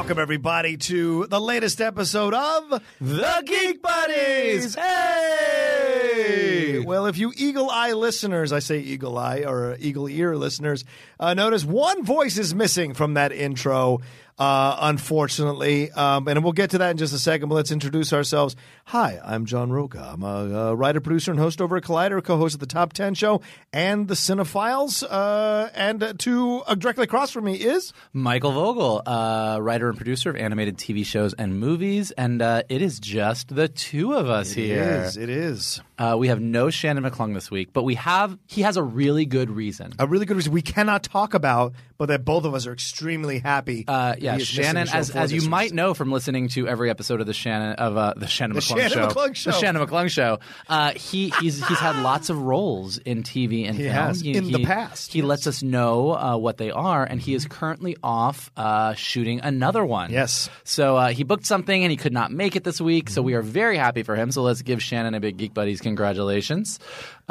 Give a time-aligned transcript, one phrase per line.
[0.00, 4.74] Welcome, everybody, to the latest episode of The Geek Buddies!
[4.74, 6.78] Hey!
[6.78, 10.86] Well, if you eagle eye listeners, I say eagle eye or eagle ear listeners,
[11.20, 14.00] uh, notice one voice is missing from that intro,
[14.40, 15.92] uh, unfortunately.
[15.92, 18.56] Um, and we'll get to that in just a second, but let's introduce ourselves.
[18.86, 20.12] Hi, I'm John Rocha.
[20.14, 22.94] I'm a, uh writer, producer, and host over at Collider, co host of the Top
[22.94, 23.42] 10 show
[23.72, 25.04] and the Cinephiles.
[25.08, 27.92] Uh, and uh, to uh, directly across from me is.
[28.14, 32.80] Michael Vogel, uh, writer and producer of animated TV shows and movies, and uh, it
[32.80, 34.82] is just the two of us here.
[34.82, 35.16] It is.
[35.18, 35.80] It is.
[35.98, 39.26] Uh, we have no Shannon McClung this week, but we have he has a really
[39.26, 39.92] good reason.
[39.98, 43.40] A really good reason we cannot talk about, but that both of us are extremely
[43.40, 43.84] happy.
[43.86, 47.26] Uh, yeah, he Shannon, as as you might know from listening to every episode of
[47.26, 49.50] the Shannon of uh, the Shannon The McClung Shannon show, McClung Show.
[49.50, 50.38] the Shannon McClung show,
[50.70, 53.94] uh, he he's he's had lots of roles in TV and He film.
[53.94, 55.26] has, He- in the past, He yes.
[55.28, 59.84] lets us know uh, what they are, and he is currently off uh, shooting another
[59.84, 60.10] one.
[60.10, 60.48] Yes.
[60.64, 63.10] So uh, he booked something and he could not make it this week.
[63.10, 64.32] So we are very happy for him.
[64.32, 66.78] So let's give Shannon a big Geek Buddies congratulations.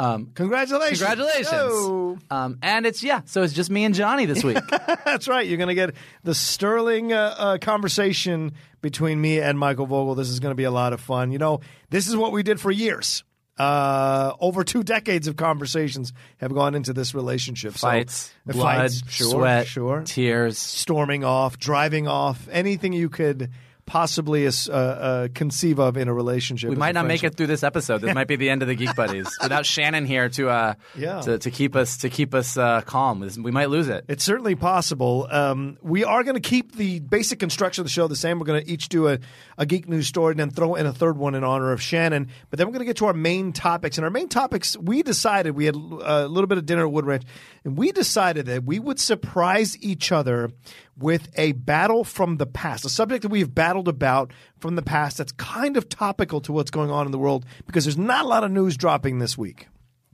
[0.00, 0.98] Um, Congratulations.
[1.02, 2.22] congratulations.
[2.30, 3.20] Um, and it's yeah.
[3.26, 4.56] So it's just me and Johnny this week.
[5.04, 5.46] That's right.
[5.46, 5.94] You're going to get
[6.24, 10.14] the sterling uh, uh, conversation between me and Michael Vogel.
[10.14, 11.32] This is going to be a lot of fun.
[11.32, 13.24] You know, this is what we did for years.
[13.58, 17.74] Uh, over two decades of conversations have gone into this relationship.
[17.74, 20.02] Fights, Uh, blood, fights, sure, sweat, sure.
[20.06, 20.56] tears.
[20.56, 23.50] Storming off, driving off, anything you could
[23.90, 26.70] possibly uh, uh, conceive of in a relationship.
[26.70, 28.00] We might not make it through this episode.
[28.02, 31.20] This might be the end of the Geek Buddies without Shannon here to uh, Yeah.
[31.22, 33.28] to, to keep us to keep us uh, calm.
[33.42, 34.04] We might lose it.
[34.06, 35.26] It's certainly possible.
[35.28, 38.38] Um, we are going to keep the basic construction of the show the same.
[38.38, 39.18] We're going to each do a,
[39.58, 42.28] a geek news story and then throw in a third one in honor of Shannon.
[42.48, 43.98] But then we're going to get to our main topics.
[43.98, 46.92] And our main topics, we decided we had uh, a little bit of dinner at
[46.92, 47.24] Wood Ranch,
[47.64, 50.52] and we decided that we would surprise each other
[51.00, 54.82] with a battle from the past, a subject that we have battled about from the
[54.82, 58.24] past that's kind of topical to what's going on in the world because there's not
[58.24, 59.66] a lot of news dropping this week.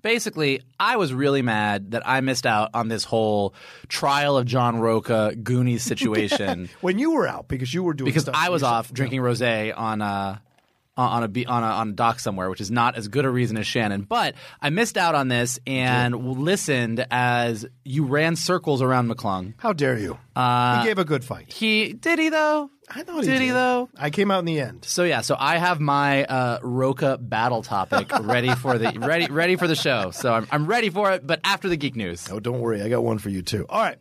[0.03, 3.55] Basically, I was really mad that I missed out on this whole
[3.89, 8.29] trial of John Rocha Goonies situation When you were out, because you were doing because
[8.33, 10.39] I was off drinking rosé on uh,
[10.97, 13.57] on a on a on a dock somewhere, which is not as good a reason
[13.57, 14.03] as Shannon.
[14.03, 19.55] But I missed out on this and listened as you ran circles around McClung.
[19.59, 20.19] How dare you?
[20.35, 21.53] Uh, he gave a good fight.
[21.53, 22.71] He did he though?
[22.89, 23.89] I thought he did he though?
[23.99, 24.85] I came out in the end.
[24.85, 29.57] So yeah, so I have my uh, Rocha battle topic ready for the ready ready
[29.57, 30.13] for the show.
[30.13, 32.29] So I'm I'm ready for it, but after the geek news.
[32.31, 32.83] Oh, don't worry.
[32.83, 33.67] I got one for you, too.
[33.69, 33.99] All right.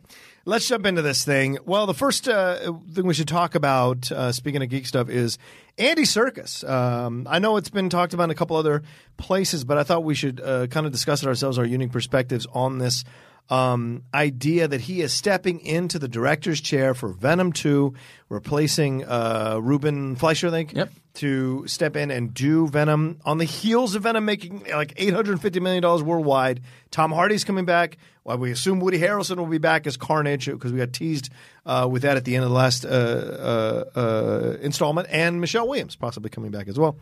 [0.48, 1.58] Let's jump into this thing.
[1.66, 5.38] Well, the first uh, thing we should talk about, uh, speaking of geek stuff, is
[5.76, 6.62] Andy Serkis.
[6.62, 8.84] Um, I know it's been talked about in a couple other
[9.16, 12.46] places, but I thought we should uh, kind of discuss it ourselves, our unique perspectives
[12.52, 13.02] on this
[13.48, 17.94] um, idea that he is stepping into the director's chair for Venom 2,
[18.28, 20.90] replacing uh, Ruben Fleischer, I think, Yep.
[21.14, 25.82] to step in and do Venom on the heels of Venom making like $850 million
[26.04, 26.60] worldwide.
[26.90, 27.98] Tom Hardy's coming back.
[28.24, 31.30] Well, we assume Woody Harrelson will be back as Carnage because we got teased
[31.64, 35.68] uh, with that at the end of the last uh, uh, uh, installment, and Michelle
[35.68, 36.96] Williams possibly coming back as well.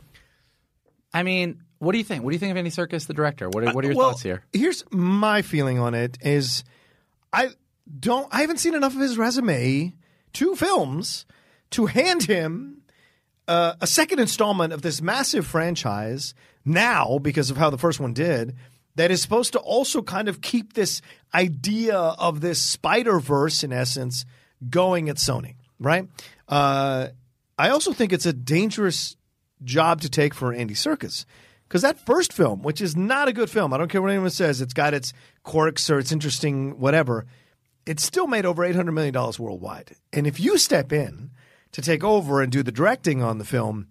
[1.15, 2.25] I mean, what do you think?
[2.25, 3.49] What do you think of Andy Serkis, the director?
[3.49, 4.43] What are, what are your Well, thoughts here?
[4.53, 6.65] Here's my feeling on it: is
[7.33, 7.51] I
[8.01, 9.95] don't, I haven't seen enough of his resume,
[10.33, 11.27] two films,
[11.71, 12.83] to hand him
[13.47, 16.35] uh, a second installment of this massive franchise
[16.65, 18.57] now because of how the first one did.
[18.97, 21.03] That is supposed to also kind of keep this
[21.35, 24.25] idea of this Spider Verse, in essence,
[24.71, 26.09] going at Sony, right?
[26.49, 27.09] Uh,
[27.59, 29.17] I also think it's a dangerous
[29.65, 31.25] job to take for Andy Serkis.
[31.69, 34.31] Because that first film, which is not a good film, I don't care what anyone
[34.31, 35.13] says, it's got its
[35.43, 37.27] quirks or it's interesting, whatever,
[37.87, 39.97] it still made over $800 million worldwide.
[40.13, 41.31] And if you step in
[41.73, 43.89] to take over and do the directing on the film,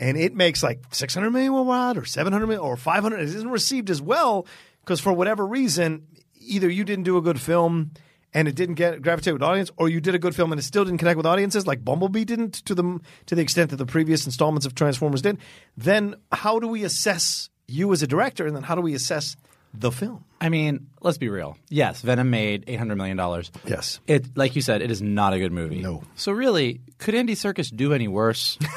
[0.00, 3.90] and it makes like 600 million worldwide or 700 million or 500, it isn't received
[3.90, 4.46] as well
[4.80, 7.92] because for whatever reason, either you didn't do a good film
[8.34, 10.64] and it didn't get gravitate with audience, or you did a good film and it
[10.64, 13.86] still didn't connect with audiences, like Bumblebee didn't to the to the extent that the
[13.86, 15.38] previous installments of Transformers did.
[15.76, 19.36] Then how do we assess you as a director, and then how do we assess
[19.74, 20.24] the film?
[20.40, 21.56] I mean, let's be real.
[21.68, 23.50] Yes, Venom made eight hundred million dollars.
[23.66, 24.00] Yes.
[24.06, 25.80] It, like you said, it is not a good movie.
[25.80, 26.02] No.
[26.14, 28.58] So really, could Andy Serkis do any worse?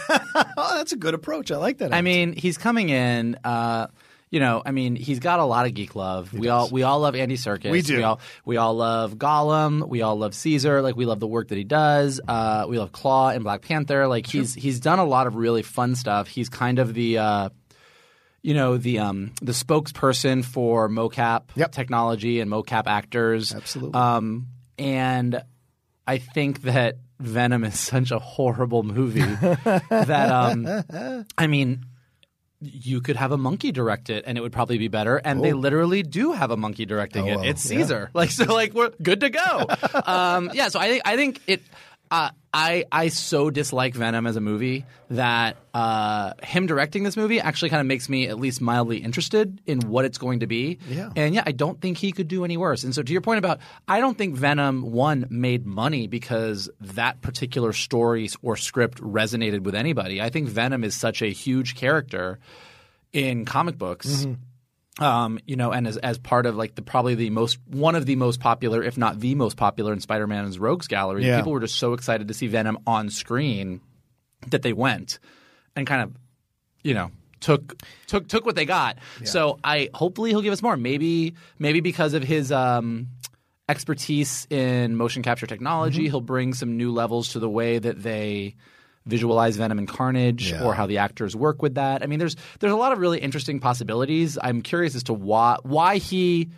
[0.57, 1.51] Oh, that's a good approach.
[1.51, 1.93] I like that.
[1.93, 3.37] I mean, he's coming in.
[3.43, 3.87] Uh,
[4.31, 6.33] you know, I mean, he's got a lot of geek love.
[6.33, 7.69] we all we all love Andy Serkis.
[7.69, 7.97] We do.
[7.97, 9.87] We all we all love Gollum.
[9.87, 10.81] We all love Caesar.
[10.81, 12.19] Like we love the work that he does.
[12.27, 14.07] Uh, we love Klaue and Black Panther.
[14.07, 16.27] Like he's he's done a lot of really fun stuff.
[16.27, 17.17] He's kind of the.
[17.19, 17.49] Uh,
[18.43, 21.73] you know the um, the spokesperson for mocap Yep.
[21.73, 23.53] technology and mocap actors.
[23.53, 23.93] Absolutely.
[23.99, 24.47] Um,
[24.79, 25.43] and
[26.07, 29.19] I think that Venom is such a horrible movie
[29.91, 31.85] that um, I mean,
[32.61, 35.17] you could have a monkey direct it and it would probably be better.
[35.17, 37.33] And they literally do have a monkey directing it.
[37.33, 37.35] Oh.
[37.37, 37.77] well, It's yeah.
[37.79, 38.09] Caesar.
[38.13, 39.65] Like so, like we're good to go.
[40.05, 40.69] um, yeah.
[40.69, 41.61] So I think I think it.
[42.11, 47.39] Uh, I I so dislike Venom as a movie that uh, him directing this movie
[47.39, 50.79] actually kind of makes me at least mildly interested in what it's going to be.
[50.89, 51.11] Yeah.
[51.15, 52.83] And yeah, I don't think he could do any worse.
[52.83, 57.21] And so to your point about, I don't think Venom one made money because that
[57.21, 60.21] particular story or script resonated with anybody.
[60.21, 62.39] I think Venom is such a huge character
[63.13, 64.07] in comic books.
[64.07, 64.33] Mm-hmm.
[64.99, 68.05] Um, you know, and as as part of like the probably the most one of
[68.05, 71.37] the most popular, if not the most popular in Spider-Man's Rogues Gallery, Yeah.
[71.37, 73.79] people were just so excited to see Venom on screen
[74.47, 75.19] that they went
[75.75, 76.11] and kind of,
[76.83, 78.97] you know, took took took what they got.
[79.23, 80.75] So I hopefully he'll give us more.
[80.75, 83.07] Maybe maybe because of his um,
[83.69, 86.11] expertise in motion capture technology, Mm-hmm.
[86.11, 88.55] he'll bring some new levels to the way that they
[89.05, 90.63] visualize Venom and Carnage Yeah.
[90.63, 92.03] or how the actors work with that.
[92.03, 94.37] I mean, there's there's a lot of really interesting possibilities.
[94.41, 96.49] I'm curious as to why why he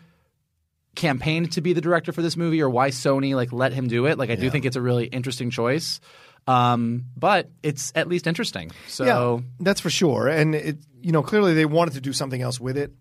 [0.96, 4.06] campaigned to be the director for this movie or why Sony like let him do
[4.06, 4.18] it.
[4.18, 6.00] Like I do think it's a really interesting choice.
[6.46, 8.72] Um, but it's at least interesting.
[8.90, 10.28] So yeah, that's for sure.
[10.28, 12.92] And it, you know, clearly they wanted to do something else with it.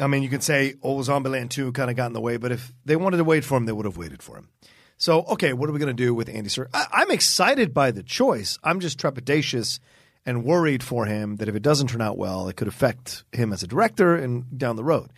[0.00, 2.50] I mean, you could say, "Oh, Zombieland Two kind of got in the way," but
[2.52, 4.48] if they wanted to wait for him, they would have waited for him.
[4.98, 6.68] So, okay, what are we going to do with Andy Serkis?
[6.72, 8.58] I- I'm excited by the choice.
[8.64, 9.78] I'm just trepidatious
[10.24, 13.52] and worried for him that if it doesn't turn out well, it could affect him
[13.52, 15.10] as a director and down the road.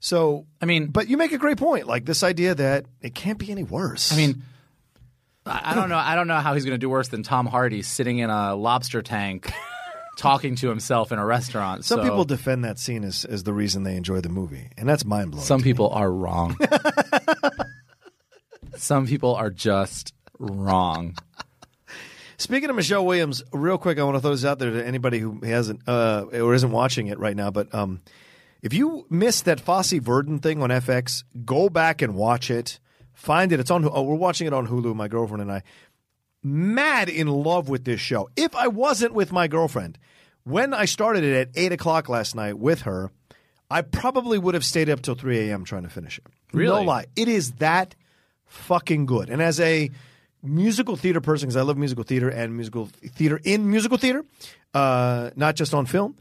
[0.00, 1.86] So, I mean, but you make a great point.
[1.86, 4.12] Like this idea that it can't be any worse.
[4.12, 4.42] I mean,
[5.46, 5.96] I don't know.
[5.98, 8.54] I don't know how he's going to do worse than Tom Hardy sitting in a
[8.54, 9.50] lobster tank,
[10.16, 11.84] talking to himself in a restaurant.
[11.84, 14.88] some So people defend that scene as, as the reason they enjoy the movie, and
[14.88, 15.44] that's mind blowing.
[15.44, 16.56] some people are wrong.
[18.76, 21.16] some people are just wrong.
[22.36, 25.18] Speaking of Michelle Williams, real quick, I want to throw this out there to anybody
[25.18, 27.50] who hasn't uh, or isn't watching it right now.
[27.50, 28.00] But um,
[28.60, 32.80] if you missed that Fosse Verdon thing on FX, go back and watch it.
[33.12, 33.60] Find it.
[33.60, 33.88] It's on.
[33.90, 34.94] Oh, we're watching it on Hulu.
[34.96, 35.62] My girlfriend and I.
[36.42, 38.28] mad in love with this show.
[38.36, 39.98] If I wasn't with my girlfriend,
[40.42, 43.10] when I started it at eight o'clock last night with her,
[43.70, 45.64] I probably would have stayed up till three a.m.
[45.64, 46.24] trying to finish it.
[46.52, 47.94] No lie, it is that
[48.54, 49.28] fucking good.
[49.28, 49.90] And as a
[50.42, 54.24] musical theater person, because I love musical theater and musical theater in musical theater,
[54.72, 56.16] uh, not just on film,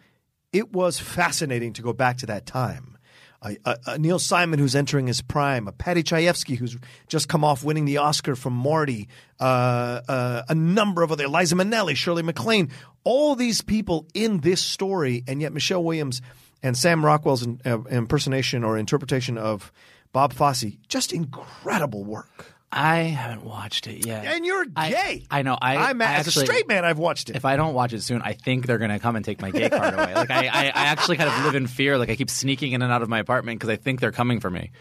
[0.52, 2.98] it was fascinating to go back to that time.
[3.46, 6.78] A, a Neil Simon who's entering his prime, a Paddy Chayefsky who's
[7.10, 11.56] just come off winning the Oscar from Marty, uh, uh, a number of other Liza
[11.56, 12.70] Minnelli, Shirley MacLaine,
[13.04, 16.22] all these people in this story, and yet Michelle Williams
[16.62, 19.74] and Sam Rockwell's in, uh, impersonation or interpretation of
[20.14, 22.46] Bob Fosse, just incredible work.
[22.72, 24.26] I haven't watched it yet.
[24.26, 25.26] And you're gay.
[25.30, 25.56] I know.
[25.62, 26.86] I, I'm I as actually- a straight man.
[26.86, 27.36] I've watched it.
[27.36, 29.70] If I don't watch it soon, I think they're gonna come and take my gay
[29.70, 30.14] card away.
[30.16, 31.98] Like I, I, I actually kind of live in fear.
[32.00, 34.40] Like I keep sneaking in and out of my apartment because I think they're coming
[34.40, 34.72] for me.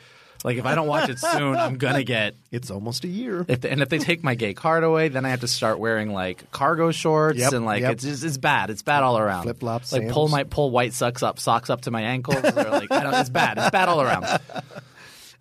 [0.45, 2.35] Like if I don't watch it soon, I'm gonna get.
[2.51, 3.45] it's almost a year.
[3.47, 6.13] If and if they take my gay card away, then I have to start wearing
[6.15, 7.93] like cargo shorts Yep, and like yep.
[7.93, 8.71] it's just, it's bad.
[8.71, 9.43] It's bad all around.
[9.45, 12.39] Flip-flops, Like pull my pull white socks up socks up to my ankles.
[12.43, 13.59] Or like I it's bad.
[13.59, 14.27] It's bad all around.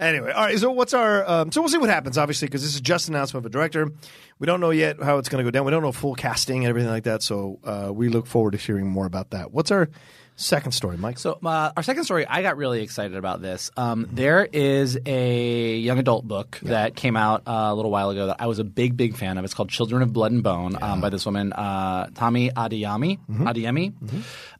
[0.01, 0.58] Anyway, all right.
[0.58, 1.29] So what's our?
[1.29, 2.17] Um, so we'll see what happens.
[2.17, 3.91] Obviously, because this is just an announcement of a director.
[4.39, 5.63] We don't know yet how it's going to go down.
[5.63, 7.22] We don't know full casting and everything like that.
[7.22, 9.51] So uh, we look forward to hearing more about that.
[9.51, 9.89] What's our
[10.36, 11.20] second story, Mike?
[11.20, 13.70] So uh, our second story, I got really excited about this.
[13.77, 18.25] Um, there is a young adult book that came out uh, a little while ago
[18.27, 19.46] that I was a big, big fan of.
[19.46, 23.20] It's called Children of Blood and Bone um, by this woman, uh, Tomi Adeyemi.
[23.29, 23.93] Adeyemi.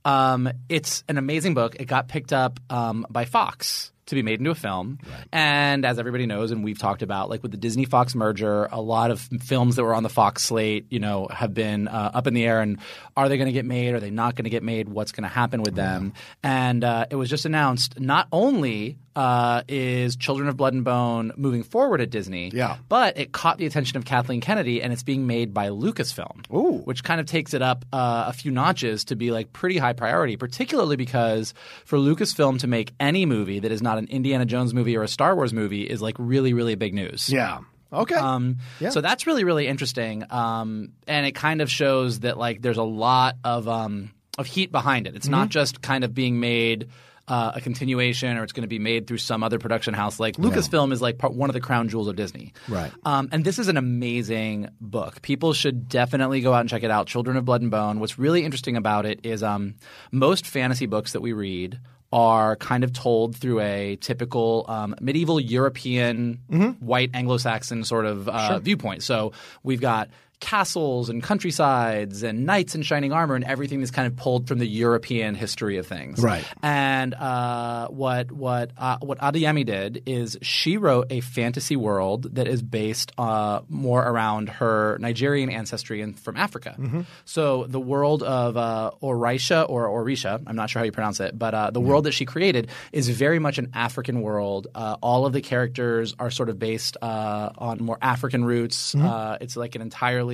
[0.06, 1.78] Um, it's an amazing book.
[1.80, 5.00] It got picked up um, by Fox to be made into a film.
[5.32, 8.82] And as everybody knows, and we've talked about, like with the Disney Fox merger, a
[8.82, 12.28] lot of films that were on the Fox slate, you know, have been uh, up
[12.28, 12.62] in the air.
[12.62, 12.80] And
[13.16, 13.94] are they going to get made?
[13.94, 14.90] Are they not going to get made?
[14.90, 16.14] What's going to happen with them?
[16.44, 21.32] And uh, it was just announced not only uh, is Children of Blood and Bone
[21.36, 22.78] moving forward at Disney, Yeah.
[22.90, 26.80] but it caught the attention of Kathleen Kennedy, and it's being made by Lucasfilm, Ooh.
[26.86, 29.94] which kind of takes it up uh, a few notches to be like pretty high
[29.94, 31.54] priority, particularly because
[31.86, 35.08] for Lucasfilm to make any movie that is not an Indiana Jones movie or a
[35.08, 37.30] Star Wars movie is like really, really big news.
[37.30, 37.60] yeah.
[37.94, 38.16] Okay.
[38.16, 38.92] Um, Yeah.
[38.92, 40.24] So that's really, really interesting.
[40.30, 44.72] Um, and it kind of shows that like there's a lot of um, of heat
[44.72, 45.16] behind it.
[45.18, 45.50] It's not Mm-hmm.
[45.50, 46.88] just kind of being made.
[47.28, 50.20] Uh, a continuation, or it's going to be made through some other production house.
[50.20, 52.92] Like Lucasfilm is like part, one of the crown jewels of Disney, Right.
[53.06, 55.22] Um, and this is an amazing book.
[55.22, 57.08] People should definitely go out and check it out.
[57.08, 58.00] Children of Blood and Bone.
[58.02, 59.76] What's really interesting about it is um,
[60.12, 61.80] most fantasy books that we read
[62.12, 66.40] are kind of told through a typical um, medieval European
[66.80, 69.04] white Anglo-Saxon sort of uh, viewpoint.
[69.04, 69.32] So
[69.64, 70.10] we've got
[70.42, 74.60] castles and countrysides and knights in shining armor and everything that's kind of pulled from
[74.60, 76.22] the European history of things.
[76.22, 76.44] Right.
[76.62, 82.48] And uh, what what uh, what Adeyemi did is she wrote a fantasy world that
[82.48, 86.76] is based uh, more around her Nigerian ancestry and from Africa.
[87.24, 91.38] So the world of uh, Orisha or Orisha, I'm not sure how you pronounce it,
[91.38, 94.68] but uh, the world that she created is very much an African world.
[94.74, 98.96] Uh, all of the characters are sort of based uh, on more African roots.
[98.96, 100.31] Uh, it's like an entirely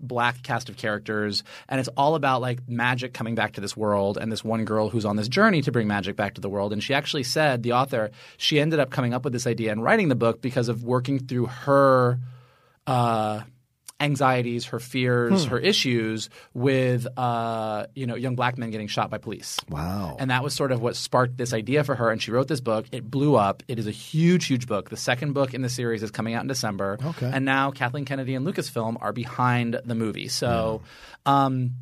[0.00, 4.18] black cast of characters, and it's all about like magic coming back to this world
[4.18, 6.72] and this one girl who's on this journey to bring magic back to the world.
[6.72, 9.82] And she actually said, the author, she ended up coming up with this idea and
[9.82, 12.18] writing the book because of working through her.
[12.86, 13.42] Uh,
[14.04, 19.18] anxieties, her fears, her issues with uh, you know young black men getting shot by
[19.18, 19.58] police.
[19.68, 20.16] Wow.
[20.18, 22.10] And that was sort of what sparked this idea for her.
[22.10, 22.86] And she wrote this book.
[22.92, 23.62] It blew up.
[23.66, 24.90] It is a huge, huge book.
[24.90, 26.98] The second book in the series is coming out in December.
[27.02, 27.30] Okay.
[27.32, 30.28] And now Kathleen Kennedy and Lucasfilm are behind the movie.
[30.28, 30.82] So
[31.26, 31.72] um,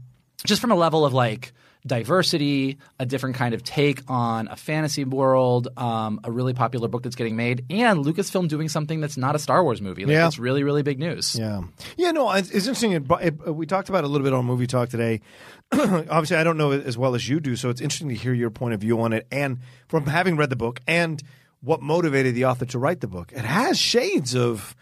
[0.47, 1.53] just from a level of like
[1.87, 7.03] diversity, a different kind of take on a fantasy world, um, a really popular book
[7.03, 10.05] that's getting made, and Lucasfilm doing something that's not a Star Wars movie.
[10.05, 10.27] Like, Yeah.
[10.27, 11.35] It's really, really big news.
[11.35, 11.63] Yeah,
[11.97, 12.13] yeah.
[12.13, 12.93] No, it's, it's interesting.
[12.93, 15.21] It, it, we talked about it a little bit on Movie Talk today.
[15.73, 18.51] Obviously, I don't know as well as you do, so it's interesting to hear your
[18.51, 19.59] point of view on it, and
[19.89, 21.23] from having read the book and
[21.61, 23.33] what motivated the author to write the book.
[23.33, 24.75] It has shades of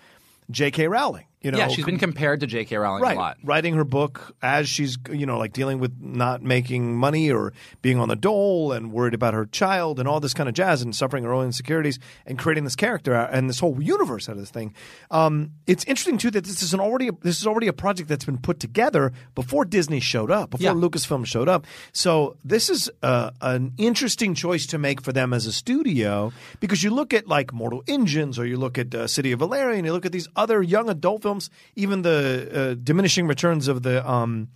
[0.50, 0.88] J.K.
[0.88, 1.26] Rowling.
[1.42, 2.76] You know, yeah, she's been compared to J.K.
[2.76, 3.38] Rowling right a lot.
[3.42, 7.98] writing her book as she's you know like dealing with not making money or being
[7.98, 10.94] on the dole and worried about her child and all this kind of jazz and
[10.94, 14.50] suffering her own insecurities and creating this character and this whole universe out of this
[14.50, 14.74] thing
[15.10, 18.26] um, it's interesting too that this is an already this is already a project that's
[18.26, 20.72] been put together before disney showed up before Yeah.
[20.74, 25.46] lucasfilm showed up so this is uh, an interesting choice to make for them as
[25.46, 29.32] a studio because you look at like mortal engines or you look at uh, city
[29.32, 31.29] of valerian you look at these other young adult films
[31.76, 34.48] even the uh, diminishing returns of the um,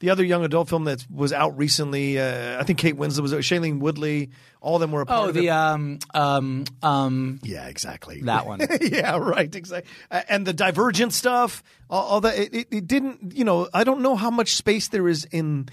[0.00, 2.18] the other young adult film that was out recently.
[2.18, 4.30] Uh, I think Kate Winslet was Shailene Woodley.
[4.62, 5.50] All of them were a part Oh, of the it.
[5.50, 8.20] um um um yeah, exactly.
[8.22, 8.60] that one.
[8.80, 9.90] yeah, right, exactly.
[10.10, 12.38] Uh, and the Divergent stuff, all, all that.
[12.38, 13.32] It, it, didn't.
[13.36, 15.68] You know, I don't know how much space there is in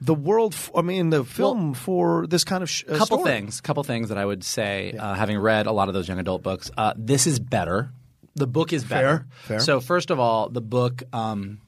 [0.00, 0.52] the world.
[0.54, 3.30] f- I mean, the film for this kind of sh- uh, couple story.
[3.30, 6.18] things couple things that i would say uh, having read a lot of those young
[6.18, 7.90] adult books uh, this is better
[8.36, 9.26] the book is better.
[9.42, 9.60] Fair.
[9.60, 11.60] so first of all the book um,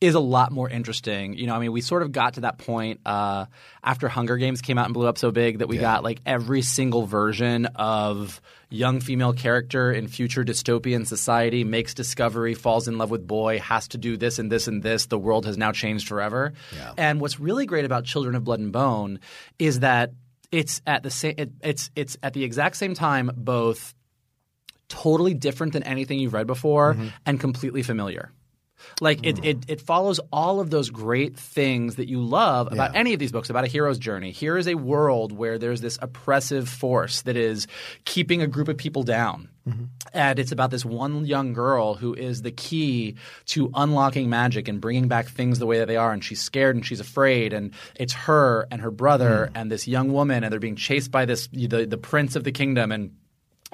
[0.00, 1.34] is a lot more interesting.
[1.34, 3.46] You know i mean we sort of got to that point uh,
[3.84, 6.62] after hunger games came out and blew up so big that we got like every
[6.62, 8.40] single version of
[8.70, 13.88] young female character in future dystopian society makes discovery falls in love with boy has
[13.88, 15.06] to do this and this and this.
[15.06, 16.52] The world has now changed forever.
[16.96, 19.18] And what's really great about children of blood and bone
[19.58, 20.12] is that
[20.52, 23.94] it's at the same it, it's it's at the exact same time both
[24.90, 27.08] totally different than anything you've read before mm-hmm.
[27.24, 28.30] and completely familiar.
[29.00, 33.12] Like it, it, it follows all of those great things that you love about any
[33.12, 34.30] of these books about a hero's journey.
[34.30, 37.66] Here is a world where there's this oppressive force that is
[38.04, 39.48] keeping a group of people down.
[39.68, 39.84] Mm-hmm.
[40.14, 43.16] And it's about this one young girl who is the key
[43.46, 46.12] to unlocking magic and bringing back things the way that they are.
[46.12, 47.52] And she's scared and she's afraid.
[47.52, 49.60] And it's her and her brother mm.
[49.60, 52.52] and this young woman, and they're being chased by this the, the prince of the
[52.52, 52.90] kingdom.
[52.90, 53.12] And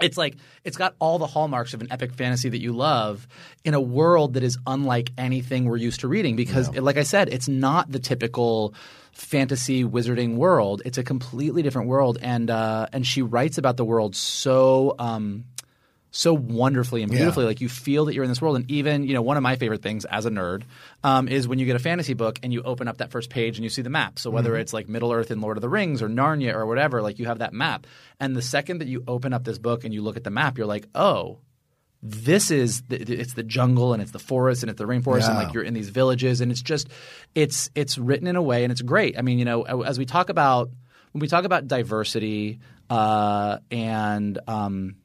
[0.00, 3.26] it's like it's got all the hallmarks of an epic fantasy that you love
[3.64, 7.28] in a world that is unlike anything we're used to reading because like I said
[7.28, 8.74] it's not the typical
[9.16, 10.82] fantasy wizarding world.
[10.84, 12.18] It's a completely different world.
[12.20, 15.44] And uh, and she writes about the world so um,
[16.10, 17.44] so wonderfully and beautifully.
[17.44, 18.56] Like you feel that you're in this world.
[18.56, 20.62] And even, you know, one of my favorite things as a nerd
[21.04, 23.58] um, is when you get a fantasy book and you open up that first page
[23.58, 24.18] and you see the map.
[24.18, 27.02] So whether it's like Middle Earth in Lord of the Rings or Narnia or whatever,
[27.02, 27.86] like you have that map.
[28.18, 30.56] And the second that you open up this book and you look at the map,
[30.56, 31.38] you're like, oh,
[32.02, 35.36] this is the, it's the jungle and it's the forest and it's the rainforest and
[35.36, 36.88] like you're in these villages and it's just
[37.34, 39.18] it's it's written in a way and it's great.
[39.18, 40.70] I mean, you know, as we talk about
[41.12, 42.60] when we talk about diversity
[42.90, 44.96] uh, and um,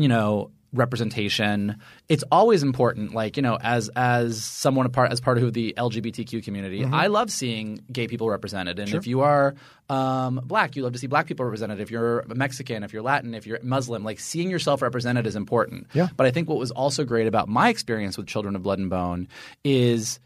[0.00, 1.76] you know representation
[2.08, 5.74] it's always important like you know as as someone a part as part of the
[5.76, 8.78] lgbtq community i love seeing gay people represented.
[8.78, 9.54] And if you are
[9.88, 11.80] um, black you love to see black people represented.
[11.80, 15.88] If you're mexican if you're latin if you're muslim like seeing yourself represented is important.
[15.92, 16.08] Yeah.
[16.16, 18.90] but i think what was also great about my experience with children of blood and
[18.90, 19.26] bone
[19.64, 20.20] is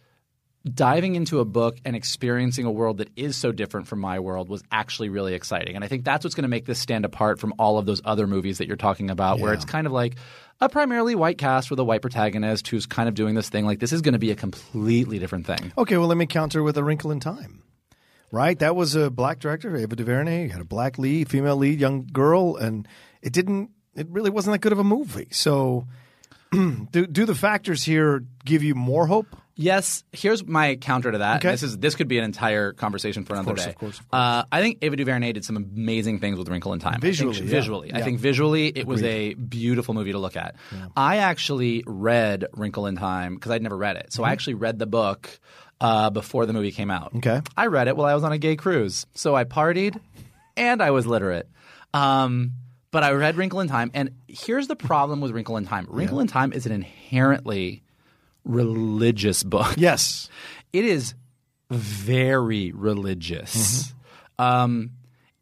[0.73, 4.49] diving into a book and experiencing a world that is so different from my world
[4.49, 5.75] was actually really exciting.
[5.75, 8.01] And I think that's what's going to make this stand apart from all of those
[8.05, 10.17] other movies that you're talking about, where it's kind of like
[10.61, 13.67] a primarily white cast with a white protagonist who's kind of doing this thing.
[13.67, 15.73] Like, this is going to be a completely different thing.
[15.77, 17.63] Okay, well, let me counter with A Wrinkle in Time.
[18.31, 18.59] Right?
[18.59, 20.45] That was a black director, Ava DuVernay.
[20.45, 22.89] You had a black lead, female lead, young girl, and
[23.23, 25.29] it didn't, it really wasn't that good of a movie.
[25.31, 25.87] So,
[26.53, 29.37] do, do the factors here give you more hope?
[29.57, 31.37] Yes, here's my counter to that.
[31.37, 31.51] Okay.
[31.53, 33.71] This is this could be an entire conversation for another course, day.
[33.71, 36.81] of course, of Uh, I think Ava DuVernay did some amazing things with Wrinkle in
[36.81, 36.95] Time.
[36.95, 37.45] I think Visually, yeah.
[37.45, 40.57] visually, I think visually it was a beautiful movie to look at.
[40.97, 44.81] I actually read Wrinkle in Time because I'd never read it, so I actually read
[44.81, 45.31] the book
[45.81, 47.15] uh, before the movie came out.
[47.15, 47.19] Mm-hmm.
[47.19, 47.41] Okay.
[47.57, 50.01] I read it while I was on a gay cruise, so I partied
[50.57, 51.49] and I was literate.
[51.93, 52.55] Um,
[52.91, 55.87] but I read Wrinkle in Time, and here's the problem with Wrinkle in Time.
[55.89, 57.84] Wrinkle in Time is an inherently
[58.45, 59.75] religious book.
[59.77, 60.29] Yes.
[60.75, 61.15] It is
[61.71, 63.93] very religious.
[64.39, 64.43] Mm-hmm.
[64.45, 64.91] Um,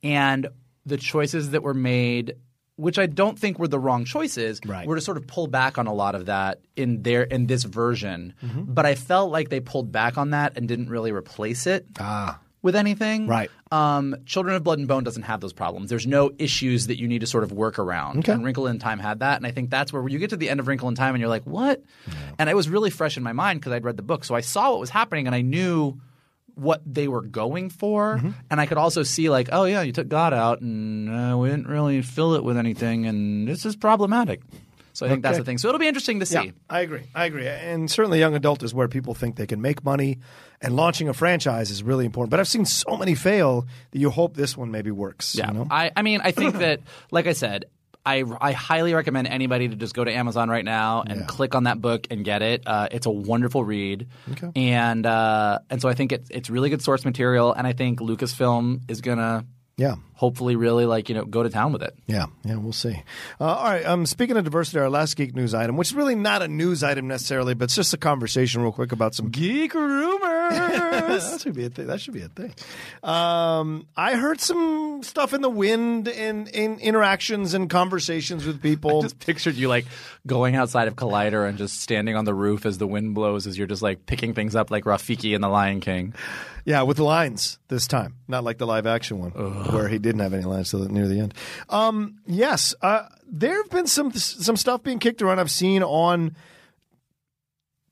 [0.03, 0.47] and
[0.85, 2.35] the choices that were made,
[2.77, 4.87] which I don't think were the wrong choices, Right.
[4.87, 7.65] were to sort of pull back on a lot of that in their in this
[7.65, 8.35] version.
[8.45, 8.75] Mm-hmm.
[8.75, 12.39] But I felt like they pulled back on that and didn't really replace it Ah.
[12.63, 13.27] With anything.
[13.27, 13.51] Right.
[13.71, 15.91] Um, Children of Blood and Bone doesn't have those problems.
[15.91, 18.21] There's no issues that you need to sort of work around.
[18.21, 18.33] Okay.
[18.33, 20.49] And Wrinkle in Time had that, and I think that's where you get to the
[20.49, 21.83] end of Wrinkle in Time and you're like, what?
[22.39, 24.41] And it was really fresh in my mind because I'd read the book, so I
[24.41, 25.99] saw what was happening and I knew
[26.55, 28.31] what they were going for, Mm-hmm.
[28.51, 31.49] and I could also see like, oh yeah, you took God out, and uh, we
[31.49, 34.43] didn't really fill it with anything, and this is problematic.
[35.03, 35.59] So I think that's the thing.
[35.59, 36.35] So it'll be interesting to see.
[36.35, 37.03] Yeah, I agree.
[37.15, 37.47] I agree.
[37.49, 40.19] And certainly young adult is where people think they can make money
[40.61, 42.31] and launching a franchise is really important.
[42.31, 45.35] But I've seen so many fail that you hope this one maybe works.
[45.35, 45.67] Yeah, You know?
[45.71, 47.65] I, I mean, I think that, like I said,
[48.05, 51.65] I, I highly recommend anybody to just go to Amazon right now and click on
[51.65, 52.63] that book and get it.
[52.67, 54.51] Uh, it's a wonderful read, Okay.
[54.57, 58.01] and uh, and so I think it's it's really good source material, and I think
[58.01, 59.45] Lucasfilm is gonna
[59.83, 59.97] Yeah.
[60.15, 61.95] hopefully really like you know go to town with it.
[62.07, 63.03] Yeah, yeah, we'll see.
[63.41, 66.15] Uh, all right, um, speaking of diversity, our last geek news item, which is really
[66.15, 69.75] not a news item necessarily, but it's just a conversation, real quick, about some Geek
[69.75, 70.21] rumors.
[70.53, 71.89] that should be a thing.
[71.89, 72.55] That should be a thing.
[73.03, 79.03] Um, I heard some stuff in the wind in, in interactions and conversations with people.
[79.03, 79.87] just pictured you like
[80.27, 83.59] going outside of Collider and just standing on the roof as the wind blows as
[83.59, 86.15] you're just like picking things up like Rafiki in The Lion King.
[86.65, 89.31] Yeah, with lines this time, not like the live action one
[89.73, 91.35] where he didn't have any lines till near the end.
[91.69, 95.41] Um, yes, uh, there have been some some stuff being kicked around.
[95.41, 96.37] I've seen on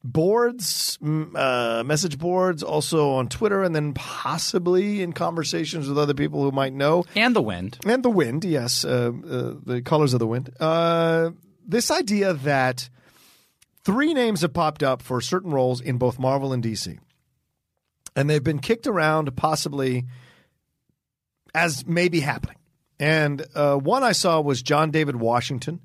[0.02, 6.42] boards, uh, message boards, also on Twitter, and then possibly in conversations with other people
[6.42, 7.04] who might know.
[7.14, 7.78] And the wind.
[7.84, 10.50] And the wind, yes, uh, uh, the colors of the wind.
[10.58, 11.30] Uh,
[11.66, 12.88] this idea that
[13.84, 16.98] three names have popped up for certain roles in both Marvel and DC,
[18.16, 20.06] and they've been kicked around possibly
[21.54, 22.56] as maybe happening.
[22.98, 25.80] And uh, one I saw was John David Washington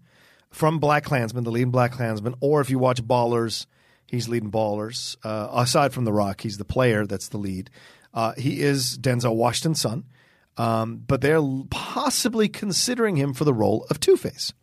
[0.50, 3.66] from Black Klansman, the lead Black Klansman, or if you watch Ballers,
[4.06, 5.16] he's leading Ballers.
[5.24, 7.70] Uh, aside from The Rock, he's the player that's the lead.
[8.14, 10.06] Uh, he is Denzel Washington's son,
[10.58, 14.54] um, but they're possibly considering him for the role of Two Face.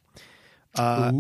[0.75, 1.12] Uh,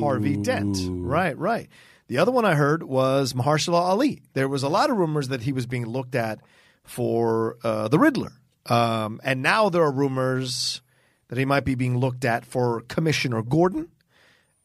[0.00, 0.78] Harvey Dent.
[0.88, 1.68] Right, right.
[2.08, 4.22] The other one I heard was Mahershala Ali.
[4.34, 6.40] There was a lot of rumors that he was being looked at
[6.84, 8.32] for uh, the Riddler.
[8.66, 10.80] Um, and now there are rumors
[11.28, 13.88] that he might be being looked at for Commissioner Gordon.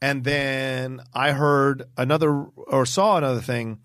[0.02, 3.80] And then I heard another or saw another thing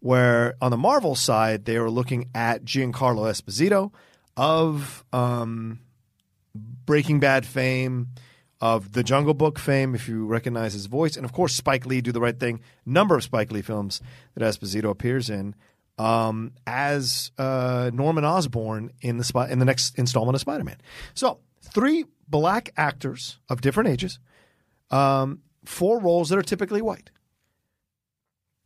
[0.00, 3.92] where on the Marvel side they were looking at Giancarlo Esposito
[4.36, 5.80] of um,
[6.54, 8.08] Breaking Bad fame,
[8.60, 12.00] of the Jungle Book fame, if you recognize his voice, and of course Spike Lee,
[12.00, 14.00] Do the Right Thing, number of Spike Lee films
[14.34, 15.54] that Esposito appears in,
[15.96, 20.78] um, as uh, Norman Osborn in the spot in the next installment of Spider Man.
[21.14, 24.18] So three black actors of different ages,
[24.90, 27.10] um, for roles that are typically white.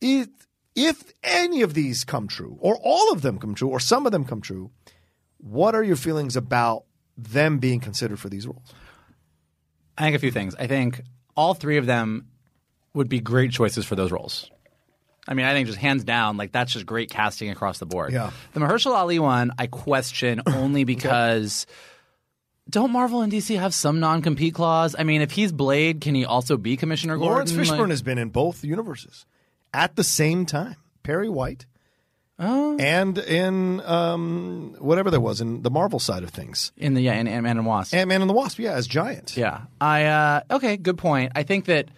[0.00, 0.28] If,
[0.74, 4.12] if any of these come true, or all of them come true, or some of
[4.12, 4.70] them come true,
[5.38, 6.85] what are your feelings about
[7.16, 8.72] them being considered for these roles?
[9.96, 10.55] I think a few things.
[10.59, 11.02] I think
[11.37, 12.28] all three of them
[12.94, 14.50] would be great choices for those roles.
[15.26, 18.12] I mean, I think just hands down, like that's just great casting across the board.
[18.12, 18.33] Yeah.
[18.55, 21.66] The Mahershala Ali one, I question only because
[22.68, 24.96] don't Marvel and DC have some non-compete clause?
[24.98, 27.33] I mean, if he's Blade, can he also be Commissioner Gordon?
[27.33, 29.24] Laurence Fishburne Like- has been in both universes
[29.72, 30.76] at the same time.
[31.02, 31.66] Perry White.
[32.38, 32.77] Oh.
[32.79, 37.14] And in um, whatever there was in the Marvel side of things, in the yeah,
[37.14, 37.95] in Ant Man and Wasp.
[37.95, 39.37] Ant Man and the Wasp, yeah, as Giant.
[39.37, 39.62] Yeah.
[39.81, 41.33] I uh okay, good point.
[41.37, 41.88] I think that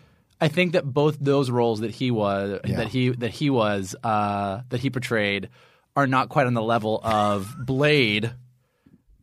[0.41, 2.77] I think that both those roles that he was Yeah.
[2.77, 5.49] that he that he was uh that he portrayed
[5.97, 8.33] are not quite on the level of Blade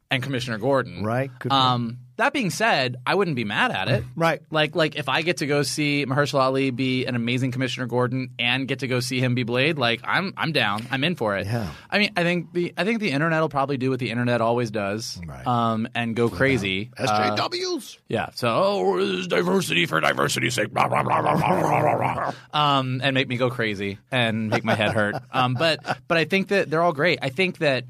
[0.10, 1.04] and Commissioner Gordon.
[1.04, 1.98] Right, good point.
[2.22, 4.04] That being said, I wouldn't be mad at it.
[4.16, 4.44] Right.
[4.52, 8.30] Like like if I get to go see Mahershala Ali be an amazing Commissioner Gordon
[8.38, 10.86] and get to go see him be Blade, like I'm I'm down.
[10.92, 11.48] I'm in for it.
[11.48, 11.72] Yeah.
[11.90, 14.40] I mean, I think the I think the internet will probably do what the internet
[14.40, 15.20] always does.
[15.26, 15.48] Right.
[15.48, 16.92] Um and go crazy.
[16.96, 17.98] Uh, SJWs.
[18.08, 18.30] yeah.
[18.36, 20.72] So, oh, diversity for diversity's sake.
[20.72, 22.34] Blah, blah, blah, blah, blah, blah, blah, blah.
[22.54, 25.16] Um, and make me go crazy and make my head hurt.
[25.32, 27.18] Um, but but I think that they're all great.
[27.22, 27.86] I think that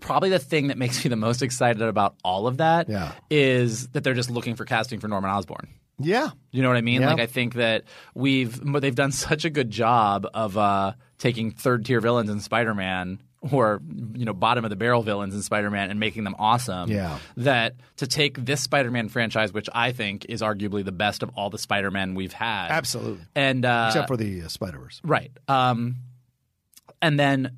[0.00, 2.88] probably the thing that makes me the most excited about all of that
[3.30, 3.88] is Yeah.
[3.92, 5.68] that they're just looking for casting for Norman Osborn.
[5.98, 6.30] yeah.
[6.50, 7.00] You know what I mean?
[7.02, 7.10] Yeah.
[7.10, 11.84] Like I think that we've they've done such a good job of uh, taking third
[11.84, 13.20] tier villains in Spider Man
[13.52, 13.82] or
[14.14, 16.90] you know bottom of the barrel villains in Spider Man and making them awesome.
[16.90, 17.18] Yeah.
[17.36, 21.30] That to take this Spider Man franchise, which I think is arguably the best of
[21.36, 23.20] all the Spider Man we've had, Absolutely.
[23.36, 25.00] and uh, Except for the uh, Spider Verse.
[25.04, 25.96] right, um,
[27.02, 27.56] and then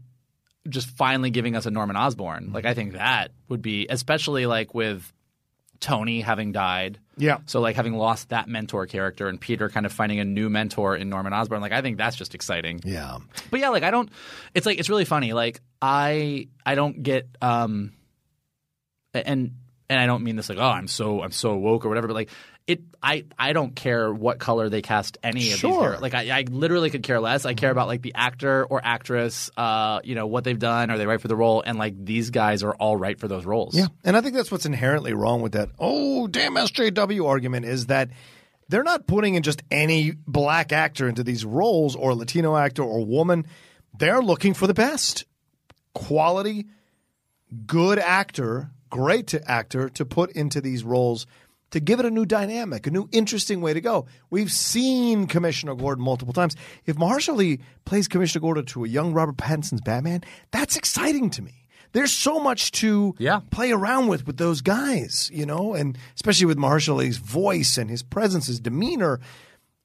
[0.68, 2.52] just finally giving us a Norman Osborn.
[2.52, 5.12] Like I think that would be especially like with
[5.80, 6.98] Tony having died.
[7.16, 7.38] Yeah.
[7.46, 10.96] So like having lost that mentor character and Peter kind of finding a new mentor
[10.96, 12.80] in Norman Osborn, like I think that's just exciting.
[12.84, 13.18] Yeah.
[13.50, 14.10] But yeah, like I don't
[14.54, 15.32] it's like it's really funny.
[15.32, 17.92] Like I I don't get um
[19.14, 19.52] and
[19.88, 22.14] and I don't mean this like, oh, I'm so I'm so woke or whatever, but
[22.14, 22.30] like
[22.66, 25.80] it I I don't care what color they cast any of these Sure.
[25.80, 26.02] characters.
[26.02, 27.44] Like I, I literally could care less.
[27.46, 30.98] I care about like the actor or actress, uh, you know, what they've done, are
[30.98, 31.62] they right for the role?
[31.64, 33.76] And like these guys are all right for those roles.
[33.76, 33.86] Yeah.
[34.02, 35.68] And I think that's what's inherently wrong with that.
[35.78, 38.10] Oh, damn SJW argument is that
[38.68, 43.04] they're not putting in just any black actor into these roles or Latino actor or
[43.06, 43.46] woman.
[43.96, 45.24] They're looking for the best
[45.94, 46.66] quality,
[47.66, 51.26] good actor, great to actor to put into these roles
[51.76, 54.06] to give it a new dynamic, a new interesting way to go.
[54.30, 56.56] We've seen Commissioner Gordon multiple times.
[56.86, 61.42] If Mahershala Ali plays Commissioner Gordon to a young Robert Pattinson's Batman, that's exciting to
[61.42, 61.52] me.
[61.92, 63.40] there's so much to Yeah.
[63.50, 67.88] play around with with those guys, you know, and especially with Mahershala Ali's voice and
[67.88, 69.18] his presence, his demeanor.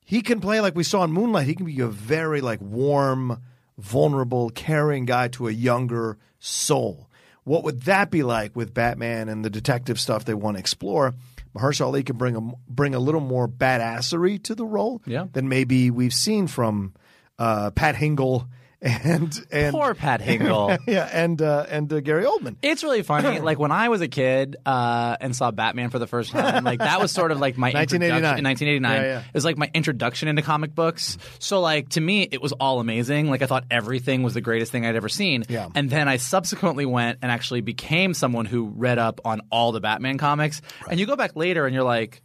[0.03, 1.47] He can play like we saw in Moonlight.
[1.47, 3.39] He can be a very like warm,
[3.77, 7.07] vulnerable, caring guy to a younger soul.
[7.45, 11.13] What would that be like with Batman and the detective stuff they want to explore?
[11.55, 15.25] Mahershala Ali can bring a bring a little more badassery to the role Yeah.
[15.33, 16.93] than maybe we've seen from
[17.39, 18.47] uh, Pat Hingle
[18.81, 20.77] and and Poor Pat Hingle.
[20.87, 22.55] yeah, and uh, and uh, Gary Oldman.
[22.61, 23.39] It's really funny.
[23.51, 26.79] Like when I was a kid uh, and saw Batman for the first time, like
[26.79, 28.17] that was sort of like my 1989.
[28.17, 29.01] introduction in 1989.
[29.01, 29.27] Yeah, yeah.
[29.27, 31.17] It was like my introduction into comic books.
[31.39, 33.29] So like to me, it was all amazing.
[33.29, 35.43] Like I thought everything was the greatest thing I'd ever seen.
[35.49, 35.69] Yeah.
[35.75, 39.81] And then I subsequently went and actually became someone who read up on all the
[39.81, 40.61] Batman comics.
[40.89, 42.21] And you go back later and you're like,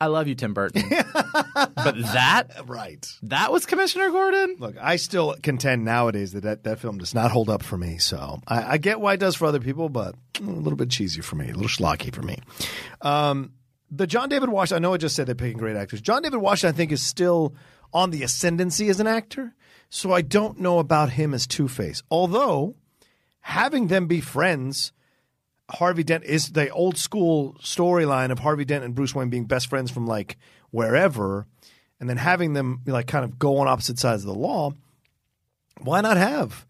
[0.00, 0.82] I love you, Tim Burton,
[1.54, 3.06] but that Right.
[3.24, 4.56] that was Commissioner Gordon.
[4.58, 7.98] Look, I still contend nowadays that that, that film does not hold up for me.
[7.98, 11.20] So I, I get why it does for other people, but a little bit cheesy
[11.20, 12.38] for me, a little schlocky for me.
[13.02, 13.52] Um,
[13.90, 16.00] the John David Washington, I know I just said they're picking great actors.
[16.00, 17.54] John David Washington, I think, is still
[17.92, 19.54] on the ascendancy as an actor.
[19.90, 22.02] So I don't know about him as Two Face.
[22.10, 22.76] Although
[23.40, 24.92] having them be friends,
[25.70, 29.68] Harvey Dent is the old school storyline of Harvey Dent and Bruce Wayne being best
[29.68, 30.36] friends from like
[30.70, 31.46] wherever,
[31.98, 34.72] and then having them like kind of go on opposite sides of the law.
[35.80, 36.66] Why not have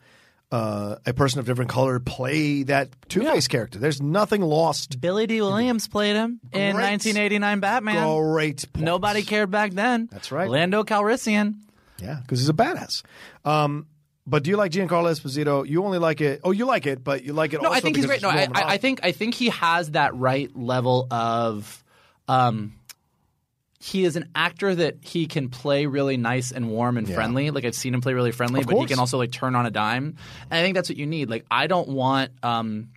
[0.52, 3.78] uh, a person of different color play that Two Face character?
[3.78, 5.00] There's nothing lost.
[5.00, 8.22] Billy Dee Williams played him in 1989 Batman.
[8.32, 8.72] Great.
[8.72, 8.84] point.
[8.84, 10.08] Nobody cared back then.
[10.12, 10.48] That's right.
[10.48, 11.56] Lando Calrissian.
[12.00, 13.02] Yeah, because he's a badass.
[13.44, 13.86] Um,
[14.30, 15.66] but do you like Giancarlo Esposito?
[15.66, 16.40] You only like it.
[16.44, 17.60] Oh, you like it, but you like it.
[17.60, 18.22] No, also I think he's great.
[18.22, 21.84] No, I, I, I think I think he has that right level of.
[22.28, 22.74] Um,
[23.82, 27.50] he is an actor that he can play really nice and warm and friendly.
[27.50, 29.70] Like I've seen him play really friendly, but he can also like turn on a
[29.70, 30.16] dime.
[30.50, 31.28] And I think that's what you need.
[31.30, 32.30] Like I don't want.
[32.42, 32.90] Um,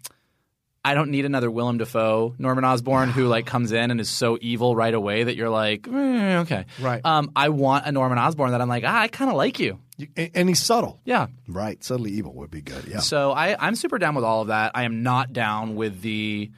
[0.86, 4.38] I don't need another Willem Dafoe Norman Osborn who like comes in and is so
[4.41, 7.00] evil right away that you're like, "Eh, okay, Right.
[7.06, 9.80] Um, I want a Norman Osborn that I'm like, ah, I kind of like you.
[9.98, 11.00] You- and he's subtle.
[11.06, 11.28] Yeah.
[11.48, 12.86] Right, subtly evil would be good.
[12.86, 13.00] Yeah.
[13.00, 14.72] So I, I'm super down with all of that.
[14.76, 16.52] I am not down with the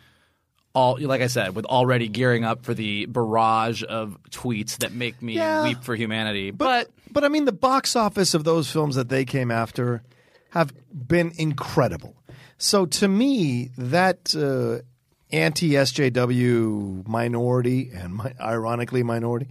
[0.74, 5.22] all like I said, with already gearing up for the barrage of tweets that make
[5.22, 5.64] me Yeah.
[5.64, 6.52] weep for humanity.
[6.52, 10.02] But, But I mean, the box office of those films that they came after
[10.50, 12.16] have been incredible.
[12.58, 14.84] So to me, that uh,
[15.32, 19.48] anti SJW minority and mi- ironically minority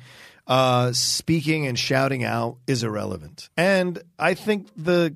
[0.46, 3.48] uh, speaking and shouting out is irrelevant.
[3.56, 5.14] And I think the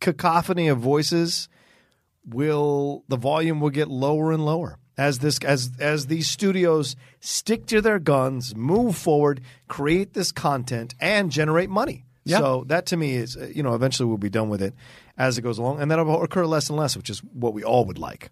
[0.00, 1.48] cacophony of voices
[2.26, 7.66] will the volume will get lower and lower as this as as these studios stick
[7.66, 12.04] to their guns, move forward, create this content, and generate money.
[12.26, 12.38] Yeah.
[12.38, 14.74] So that to me is you know eventually we'll be done with it
[15.16, 17.84] as it goes along, and that'll occur less and less, which is what we all
[17.86, 18.30] would like.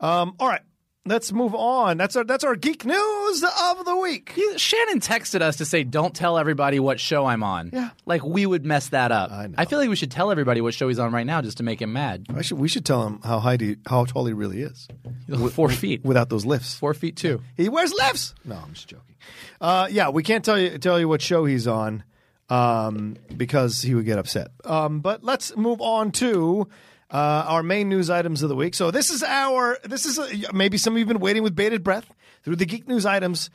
[0.00, 0.62] Um, all right,
[1.06, 1.96] let's move on.
[1.96, 4.32] That's our that's our geek news of the week.
[4.56, 7.90] Shannon texted us to say, "Don't tell everybody what show I'm on." Yeah.
[8.06, 9.30] like we would mess that up.
[9.30, 9.54] I know.
[9.58, 11.62] I feel like we should tell everybody what show he's on right now just to
[11.62, 12.26] make him mad.
[12.34, 14.88] I should we should tell him how high he, how tall he really is
[15.52, 16.74] Four feet, without those lifts.
[16.74, 17.42] four feet two.
[17.56, 18.34] He wears lifts.
[18.44, 19.14] No, I'm just joking.
[19.60, 22.04] Uh, yeah, we can't tell you tell you what show he's on
[22.50, 24.48] um, because he would get upset.
[24.64, 26.68] Um, but let's move on to
[27.10, 28.74] uh, our main news items of the week.
[28.74, 31.82] So this is our this is a, maybe some of you've been waiting with bated
[31.82, 33.50] breath through the geek news items,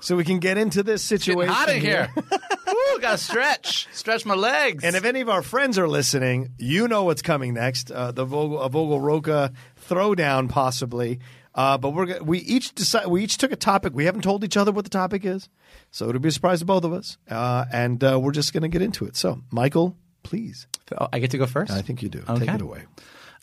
[0.00, 1.52] so we can get into this situation.
[1.52, 2.10] Hot in here.
[2.68, 4.82] Ooh, gotta stretch, stretch my legs.
[4.82, 7.90] And if any of our friends are listening, you know what's coming next.
[7.90, 9.52] Uh, the Vogel, Vogel Rocha
[9.88, 11.20] throwdown, possibly.
[11.54, 13.94] Uh, but we're we each decide we each took a topic.
[13.94, 15.48] We haven't told each other what the topic is,
[15.92, 17.16] so it'll be a surprise to both of us.
[17.30, 19.14] Uh, and uh, we're just going to get into it.
[19.16, 20.66] So, Michael, please.
[20.98, 21.70] Oh, I get to go first.
[21.72, 22.22] I think you do.
[22.28, 22.46] Okay.
[22.46, 22.82] Take it away.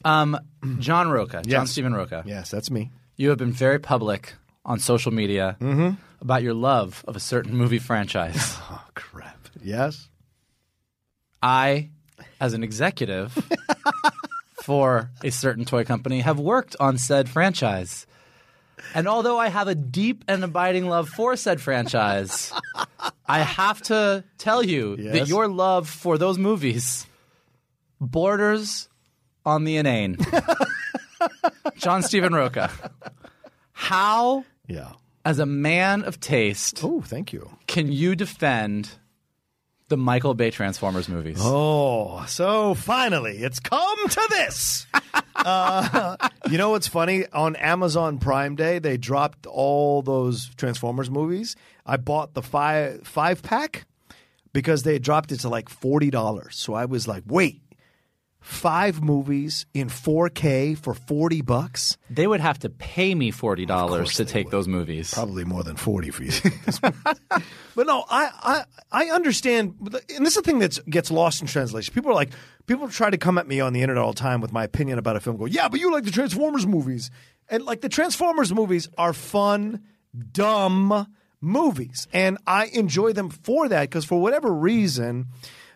[0.04, 0.38] Um,
[0.80, 1.72] John Rocha, John Yes.
[1.72, 2.24] Stephen Rocha.
[2.26, 2.92] Yes, that's me.
[3.16, 4.34] You have been very public
[4.66, 5.92] on social media Mm-hmm.
[6.22, 8.58] about your love of a certain movie franchise.
[8.70, 9.48] Oh crap.
[9.64, 10.10] Yes.
[11.42, 11.90] I,
[12.40, 13.36] as an executive
[14.64, 18.06] for a certain toy company, have worked on said franchise.
[18.96, 22.52] And although I have a deep and abiding love for said franchise,
[23.28, 27.06] I have to tell you that your love for those movies
[28.00, 28.90] borders
[29.46, 30.18] on the inane.
[31.78, 32.72] John Stephen Rocha,
[33.74, 34.94] how, Yeah.
[35.26, 37.50] as a man of taste, Oh, thank you.
[37.68, 38.90] can you defend
[39.92, 41.38] the Michael Bay Transformers movies?
[41.40, 44.88] Oh, so finally, it's come to this.
[45.36, 46.16] uh,
[46.50, 47.28] you know what's funny?
[47.34, 51.56] On Amazon Prime Day, they dropped all those Transformers movies.
[51.86, 53.86] I bought the five five pack
[54.54, 56.56] because they dropped it to like forty dollars.
[56.56, 57.62] So I was like, wait,
[58.42, 61.98] five movies in 4K for 40 bucks.
[62.10, 65.14] They would have to pay me forty dollars to take those movies.
[65.14, 66.32] Probably more than 40 for you.
[67.76, 71.48] but no, I, I I understand and this is the thing that gets lost in
[71.48, 71.94] translation.
[71.94, 72.32] People are like
[72.66, 74.98] people try to come at me on the internet all the time with my opinion
[74.98, 77.12] about a film go, "Yeah, but you like the Transformers movies."
[77.48, 79.84] And like the Transformers movies are fun,
[80.32, 81.08] dumb
[81.42, 85.28] movies, and I enjoy them for that because for whatever reason,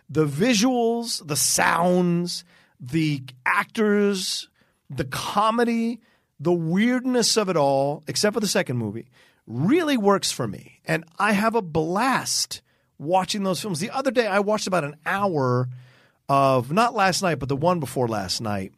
[0.10, 2.44] the visuals, the sounds,
[2.92, 4.50] the actors,
[4.90, 6.02] the comedy,
[6.40, 9.08] the weirdness of it all, except for the second movie,
[9.48, 10.80] really works for me.
[10.86, 12.62] And I have a blast
[12.98, 13.80] watching those films.
[13.80, 15.70] The other day, I watched about an hour
[16.28, 18.74] of, not last night, but the one before last night.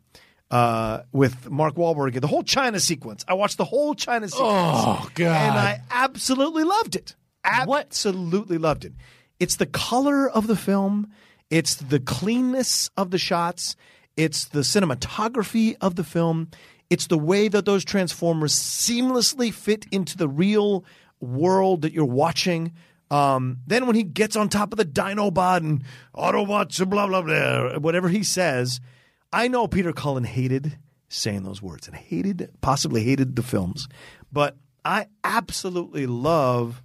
[0.49, 3.25] Uh, with Mark Wahlberg, the whole China sequence.
[3.27, 4.49] I watched the whole China sequence.
[4.49, 5.35] Oh, God.
[5.35, 7.17] And I absolutely loved it.
[7.43, 8.93] Absolutely loved it.
[9.41, 11.11] It's the color of the film.
[11.49, 13.75] It's the cleanness of the shots.
[14.17, 16.49] It's the cinematography of the film.
[16.89, 20.83] It's the way that those transformers seamlessly fit into the real
[21.19, 22.73] world that you're watching.
[23.09, 25.83] Um, then when he gets on top of the Dinobot and
[26.15, 28.81] Autobots and blah blah blah, whatever he says,
[29.31, 30.77] I know Peter Cullen hated
[31.09, 33.87] saying those words and hated, possibly hated the films,
[34.31, 36.81] but I absolutely love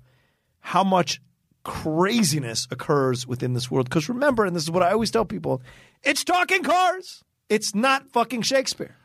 [0.60, 1.20] how much
[1.64, 3.88] craziness occurs within this world.
[3.88, 5.62] Because remember, and this is what I always tell people,
[6.02, 7.22] it's talking cars.
[7.48, 8.96] It's not fucking Shakespeare.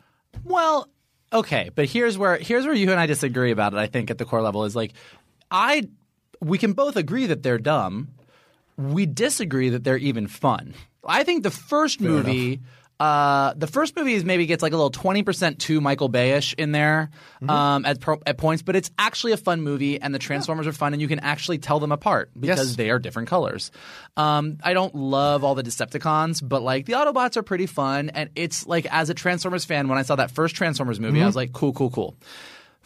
[0.43, 0.87] Well,
[1.33, 3.77] okay, but here's where here's where you and I disagree about it.
[3.77, 4.93] I think at the core level is like,
[5.51, 5.87] I
[6.41, 8.09] we can both agree that they're dumb.
[8.77, 10.75] We disagree that they're even fun.
[11.03, 12.61] I think the first movie.
[12.99, 16.55] Uh, the first movie is maybe gets like a little twenty percent too Michael Bayish
[16.57, 17.11] in there
[17.47, 20.73] um, at pro- at points, but it's actually a fun movie, and the Transformers are
[20.73, 22.75] fun, and you can actually tell them apart because Yes.
[22.75, 23.69] they are different colors.
[24.15, 28.31] Um, I don't love all the Decepticons, but like the Autobots are pretty fun, and
[28.35, 31.35] it's like as a Transformers fan, when I saw that first Transformers movie, I was
[31.35, 32.15] like, cool, cool, cool.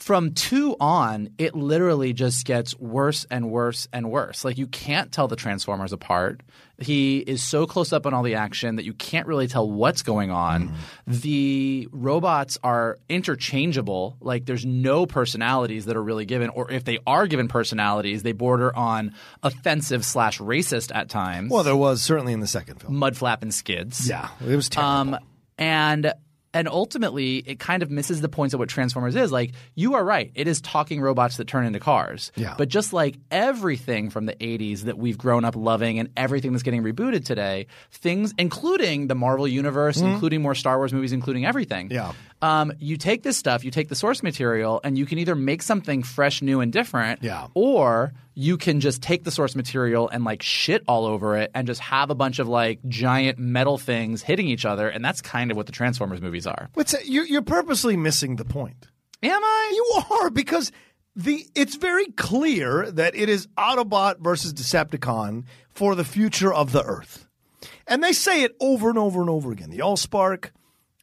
[0.02, 4.44] From two on, it literally just gets worse and worse and worse.
[4.44, 6.42] Like you can't tell the Transformers apart.
[6.80, 10.02] He is so close up on all the action that you can't really tell what's
[10.02, 10.74] going on.
[11.06, 14.18] The robots are interchangeable.
[14.20, 18.32] Like there's no personalities that are really given, or if they are given personalities, they
[18.32, 21.52] border on offensive slash racist at times.
[21.52, 22.96] Well, there was certainly in the second film.
[22.96, 24.10] Mudflap and skids.
[24.10, 25.14] Yeah, it was terrible.
[25.14, 25.20] Um,
[25.60, 26.12] and
[26.54, 29.32] and ultimately, it kind of misses the points of what Transformers is.
[29.32, 32.32] Like you are right, it is talking robots that turn into cars.
[32.36, 32.56] Yeah.
[32.58, 36.64] But just like everything from the '80s that we've grown up loving, and everything that's
[36.64, 41.88] getting rebooted today, things including the Marvel universe, including more Star Wars movies, including everything.
[41.88, 41.96] Mm-hmm.
[41.96, 42.14] Yeah.
[42.42, 45.62] Um, you take this stuff, you take the source material, and you can either make
[45.62, 47.48] something fresh, new, and different, Yeah.
[47.54, 51.68] or you can just take the source material and like shit all over it and
[51.68, 55.52] just have a bunch of like giant metal things hitting each other, and that's kind
[55.52, 56.70] of what the Transformers movies are.
[56.74, 57.06] What's that?
[57.06, 58.88] You, you're purposely missing the point.
[59.22, 59.72] Am I?
[59.76, 60.72] You are because
[61.16, 66.84] the it's very clear that it is Autobot versus Decepticon for the future of the
[66.84, 67.28] Earth,
[67.86, 69.70] and they say it over and over and over again.
[69.70, 70.50] The Allspark,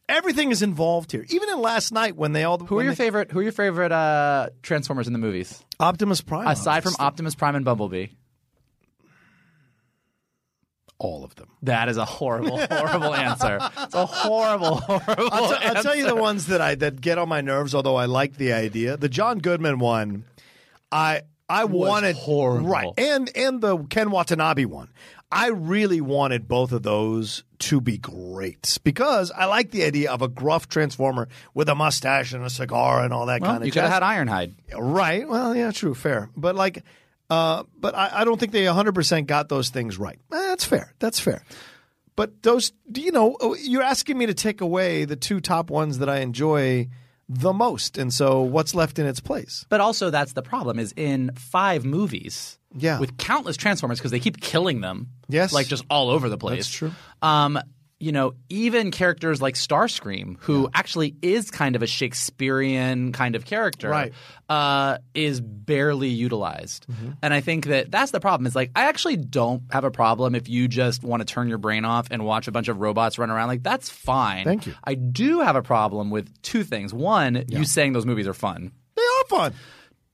[0.09, 1.25] everything is involved here.
[1.29, 3.31] Even in Last Knight when they all Who are your favorite?
[3.31, 5.63] Who are your favorite uh, Transformers in the movies?
[5.79, 6.95] Optimus Prime Aside from.
[6.99, 8.07] Optimus Prime and Bumblebee.
[10.97, 11.47] all of them.
[11.63, 13.59] That is a horrible, horrible answer.
[13.77, 15.29] It's a horrible, horrible.
[15.31, 17.73] I'll, t- I'll tell you the ones that I that get on my nerves.
[17.73, 20.25] Although I like the idea, the John Goodman one,
[20.91, 22.67] I I wanted horrible.
[22.69, 24.89] right, and and the Ken Watanabe one.
[25.31, 30.21] I really wanted both of those to be great because I like the idea of
[30.23, 33.61] a gruff transformer with a mustache and a cigar and all that Well, kind of.
[33.61, 33.65] Stuff.
[33.67, 34.53] You could have had Ironhide.
[34.75, 35.27] Right.
[35.29, 36.29] Well, yeah, true, fair.
[36.35, 36.83] But like,
[37.29, 40.17] uh, but I, I don't think they 100% got those things right.
[40.31, 40.93] Eh, that's fair.
[40.97, 41.43] That's fair.
[42.15, 45.99] But those, you know, oh, you're asking me to take away the two top ones
[45.99, 46.89] that I enjoy
[47.29, 47.97] the most.
[47.97, 49.65] And so what's left in its place?
[49.69, 52.99] But also, that's the problem: is in five movies, Yeah.
[52.99, 55.53] with countless Transformers because they keep killing them, Yes.
[55.53, 56.57] like just all over the place.
[56.65, 56.91] That's true.
[57.21, 57.59] Um,
[57.99, 63.45] you know, even characters like Starscream, who actually is kind of a Shakespearean kind of
[63.45, 64.13] character, Right.
[64.47, 66.85] uh, is barely utilized.
[66.87, 67.11] Mm-hmm.
[67.21, 68.47] And I think that that's the problem.
[68.47, 71.57] Is like I actually don't have a problem if you just want to turn your
[71.57, 73.47] brain off and watch a bunch of robots run around.
[73.47, 74.45] Like that's fine.
[74.45, 74.73] Thank you.
[74.83, 76.93] I do have a problem with two things.
[76.93, 79.53] One, you saying those movies are fun They are fun.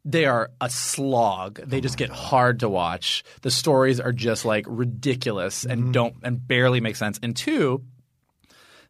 [0.05, 1.59] They are a slog.
[1.65, 3.23] They just get hard to watch.
[3.41, 5.91] The stories are just like ridiculous and mm-hmm.
[5.91, 7.19] don't and barely make sense.
[7.23, 7.83] And two,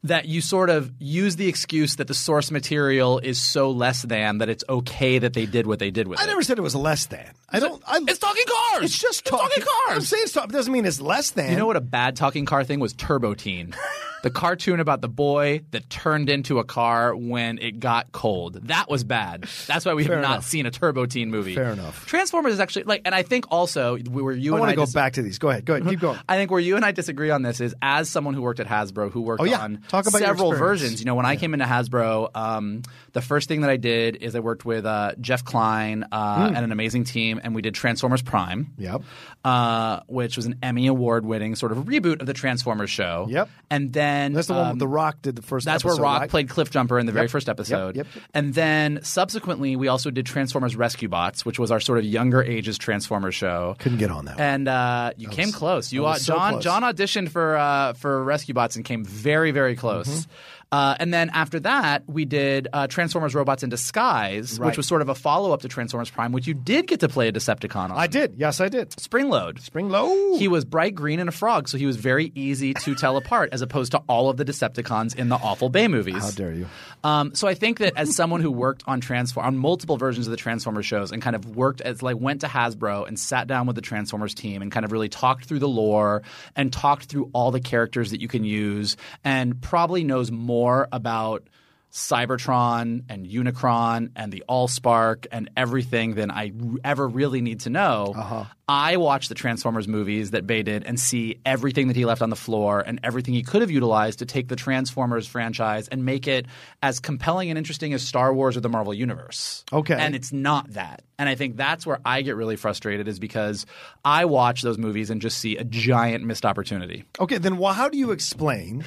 [0.06, 4.40] that you sort of use the excuse that the source material is so less than
[4.40, 6.26] that it's okay that they did what they did with I it.
[6.26, 7.26] I never said it was less than.
[7.50, 7.82] I don't.
[7.88, 8.86] I, It's talking cars.
[8.86, 9.98] It's just It's talking, talking cars.
[9.98, 10.50] I'm saying it's talking.
[10.52, 11.52] Doesn't mean it's less than.
[11.52, 12.94] You know what a bad talking car thing was?
[12.94, 13.74] Turbo Teen.
[14.24, 18.56] the cartoon about the boy that turned into a car when it got cold.
[18.68, 19.44] That was bad.
[19.68, 21.54] That's why we Fair have not seen a Turbo Teen movie.
[21.54, 22.06] Fair enough.
[22.08, 24.86] Transformers is actually like, and I think also where you I and want to go
[24.86, 25.38] dis- back to these.
[25.38, 25.64] Go ahead.
[25.66, 25.88] Go ahead.
[25.88, 26.20] Keep going.
[26.28, 28.68] I think where you and I disagree on this is as someone who worked at
[28.68, 29.62] Hasbro, who worked Oh, yeah.
[29.62, 31.00] on Talk about several versions.
[31.00, 32.82] You know, when I came into Hasbro, um,
[33.14, 36.56] the first thing that I did is I worked with uh, Jeff Klein uh, Hmm.
[36.56, 38.74] and an amazing team, and we did Transformers Prime.
[38.78, 39.02] Yep.
[39.44, 43.28] Uh, which was an Emmy award-winning sort of reboot of the Transformers show.
[43.30, 43.48] Yep.
[43.70, 45.66] And then That's the one um, with The Rock did the first.
[45.66, 46.30] that's episode, where Rock right?
[46.30, 47.96] played Cliff Jumper in the very first episode.
[47.96, 48.24] yep, yep.
[48.34, 52.42] And then subsequently, we also did Transformers Rescue Bots, which was our sort of younger
[52.44, 53.76] ages Transformers show.
[53.80, 54.38] Couldn't get on that.
[54.38, 54.42] one.
[54.44, 55.94] And uh, you came close.
[55.94, 56.64] You was so John close.
[56.64, 59.85] John auditioned for uh, for Rescue Bots and came very very close.
[59.94, 60.55] Mm-hmm.
[60.72, 64.68] Uh, and then after that, we did uh, Transformers Robots in Disguise, Right.
[64.68, 67.08] which was sort of a follow up to Transformers Prime, which you did get to
[67.10, 67.92] play a Decepticon on.
[67.92, 68.36] I did.
[68.38, 68.90] Yes, I did.
[68.92, 69.60] Springload.
[69.62, 70.38] Spring low.
[70.38, 73.50] He was bright green and a frog, so he was very easy to tell apart,
[73.54, 76.24] as opposed to all of the Decepticons in the awful Bay movies.
[76.24, 76.68] How dare you?
[77.04, 80.32] Um, so I think that as someone who worked on Transform on multiple versions of
[80.32, 83.68] the Transformers shows and kind of worked as like went to Hasbro and sat down
[83.68, 86.24] with the Transformers team and kind of really talked through the lore
[86.56, 90.55] and talked through all the characters that you can use and probably knows more
[90.92, 91.48] about
[91.96, 96.52] Cybertron and Unicron and the Allspark and everything than I
[96.84, 98.14] ever really need to know.
[98.14, 98.44] Uh-huh.
[98.68, 102.30] I watch the Transformers movies that Bay did and see everything that he left on
[102.30, 106.28] the floor and everything he could have utilized to take the Transformers franchise and make
[106.28, 106.48] it
[106.84, 109.64] as compelling and interesting as Star Wars or the Marvel Universe.
[109.72, 109.96] Okay.
[109.98, 111.02] And it's not that.
[111.18, 113.66] And I think that's where I get really frustrated is because
[114.04, 117.06] I watch those movies and just see a giant missed opportunity.
[117.22, 118.84] Okay, then well, how do you explain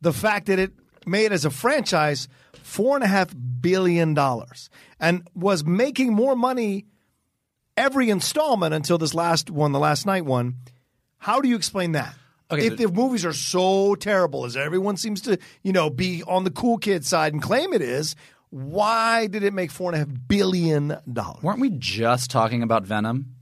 [0.00, 0.72] the fact that it
[1.06, 2.28] made as a franchise
[2.62, 4.70] four and a half billion dollars
[5.00, 6.86] and was making more money
[7.76, 10.56] every installment until this last one, the Last Knight one?
[11.18, 12.14] How do you explain that?
[12.50, 16.44] Okay, if the movies are so terrible as everyone seems to, you know, be on
[16.44, 18.16] the cool kid side and claim it is,
[18.50, 21.42] why did it make four and a half billion dollars?
[21.42, 23.34] Weren't we just talking about Venom?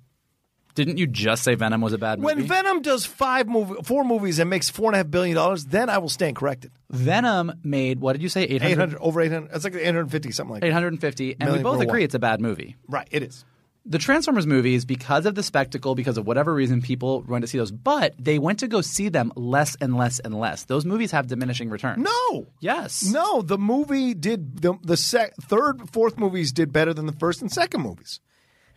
[0.77, 2.35] Didn't you just say Venom was a bad movie?
[2.35, 5.64] When Venom does five movie, four movies and makes four and a half billion dollars,
[5.64, 6.70] then I will stand corrected.
[6.91, 8.45] Venom made what did you say?
[8.45, 12.05] 800, 800 over 800 it's like 850 something like that 850 and we both agree
[12.05, 12.77] it's a bad movie.
[12.89, 13.45] right it is
[13.87, 17.59] The Transformers movies because of the spectacle because of whatever reason people went to see
[17.59, 20.64] those but they went to go see them less and less and less.
[20.64, 22.03] Those movies have diminishing returns.
[22.03, 23.05] no Yes.
[23.11, 27.41] no the movie did the, the sec, third fourth movies did better than the first
[27.41, 28.20] and second movies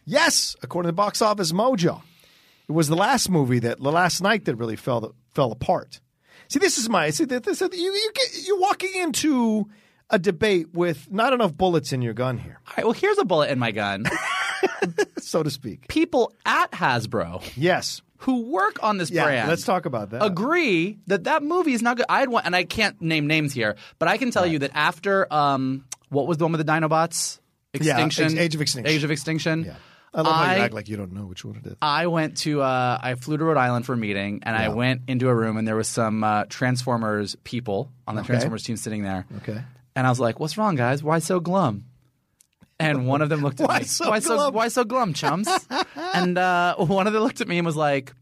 [0.06, 2.02] yes according to box office mojo
[2.68, 6.00] it was the last movie that the Last Knight that really fell fell apart
[6.48, 9.68] see this is my see this, this, you, you get, you're walking into
[10.10, 13.26] a debate with not enough bullets in your gun here All right, well here's a
[13.26, 14.06] bullet in my gun.
[15.18, 19.86] so to speak people at Hasbro yes who work on this yeah brand let's talk
[19.86, 22.06] about that agree that that movie is not good.
[22.10, 24.72] I had one, and I can't name names here, but I can tell you that
[24.74, 27.40] after um, what was the one with the Dinobots?
[27.74, 28.38] Yeah, Extinction.
[28.38, 28.94] Age of Extinction.
[28.94, 29.64] Age of Extinction.
[29.66, 29.76] Yeah.
[30.14, 31.76] I love how you act like you don't know which one it is.
[31.82, 35.02] I went to uh, I flew to Rhode Island for a meeting, and I went
[35.08, 38.28] into a room, and there was some uh, Transformers people on the Okay.
[38.28, 39.26] Transformers team sitting there.
[39.38, 39.62] Okay.
[39.96, 41.04] And I was like, "What's wrong, guys?
[41.04, 41.86] Why so glum?"
[42.80, 43.86] And one of them looked at Why me.
[43.86, 44.54] so why so glum?
[44.54, 45.48] why so glum, chums?
[46.16, 48.14] and uh, one of them looked at me and was like,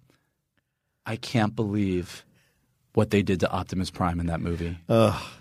[1.06, 2.26] "I can't believe
[2.98, 4.76] what they did to Optimus Prime in that movie.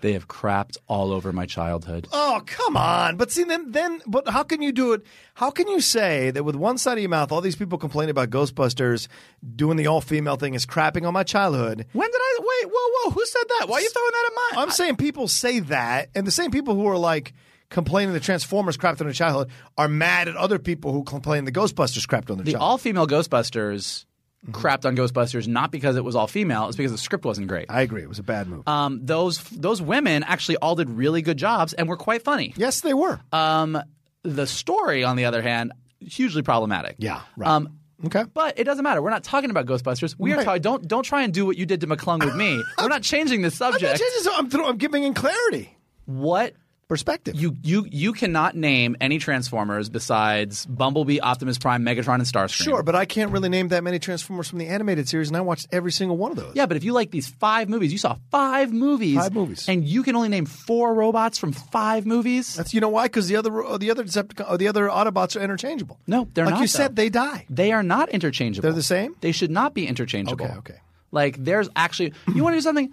[0.02, 3.16] They have crapped all over my childhood." Oh, come on.
[3.16, 5.02] But see, then, then, but how can you do it?
[5.34, 8.10] How can you say that with one side of your mouth, all these people complaining
[8.10, 9.08] about Ghostbusters
[9.54, 11.86] doing the all female thing is crapping on my childhood?
[11.92, 12.70] When did I wait?
[12.72, 13.10] Whoa, whoa!
[13.12, 13.68] Who said that?
[13.68, 14.62] Why are you throwing that at my?
[14.62, 17.32] I'm saying people say that, and the same people who are like
[17.68, 21.52] complaining the Transformers crapped on their childhood are mad at other people who complain the
[21.52, 22.60] Ghostbusters crapped on their the childhood.
[22.60, 24.05] all female Ghostbusters
[24.50, 27.66] crapped on Ghostbusters not because it was all female, it's because the script wasn't great.
[27.68, 28.02] I agree.
[28.02, 28.62] It was a bad movie.
[28.66, 32.52] Um, those those women actually all did really good jobs and were quite funny.
[32.56, 33.20] yes, they were.
[33.32, 33.78] Um,
[34.22, 36.96] the story, on the other hand, hugely problematic.
[36.98, 37.48] Yeah, right.
[37.48, 38.24] Um, okay.
[38.34, 39.00] but it doesn't matter.
[39.00, 40.14] We're not talking about Ghostbusters.
[40.18, 40.62] We are talking.
[40.62, 42.62] Don't don't try and do what you did to McClung with me.
[42.80, 44.00] We're not changing the I'm, subject.
[44.00, 45.76] changing- I'm, throw- I'm giving in clarity,
[46.06, 46.54] What
[46.88, 47.34] perspective.
[47.34, 52.64] you you you cannot name any Transformers besides Bumblebee, Optimus Prime, Megatron, and Starscream.
[52.64, 55.40] Sure, but I can't really name that many Transformers from the animated series, and I
[55.40, 56.54] watched every single one of those.
[56.54, 59.16] Yeah, but if you like these five movies, you saw five movies.
[59.16, 59.68] Five movies.
[59.68, 62.54] And you can only name four robots from five movies?
[62.54, 63.04] That's you know why?
[63.04, 65.98] Because the other the other Decepticon, uh, the other Autobots are interchangeable.
[66.06, 66.50] No, they're not.
[66.50, 67.46] like not, you said, they die.
[67.50, 68.62] They are not interchangeable.
[68.62, 69.16] They're the same?
[69.20, 70.44] They should not be interchangeable.
[70.44, 70.80] Okay, okay.
[71.12, 72.92] Like there's actually you want to do something?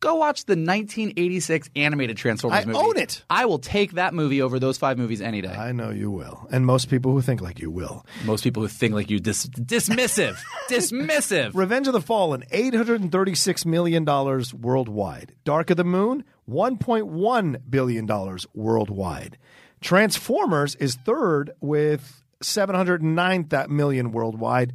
[0.00, 2.78] Go watch the 1986 animated Transformers I movie.
[2.78, 3.24] own it.
[3.30, 5.48] I will take that movie over those five movies any day.
[5.48, 8.04] I know you will, and most people who think like you will.
[8.26, 10.36] Most people who think like you dis- dismissive,
[10.68, 11.52] dismissive.
[11.54, 15.34] Revenge of the Fallen, eight hundred and thirty-six million dollars worldwide.
[15.44, 19.38] Dark of the Moon, one point one billion dollars worldwide.
[19.80, 24.74] Transformers is third with seven hundred and nine million worldwide.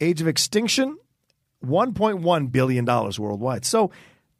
[0.00, 0.96] Age of Extinction,
[1.58, 3.64] one point one billion dollars worldwide.
[3.64, 3.90] So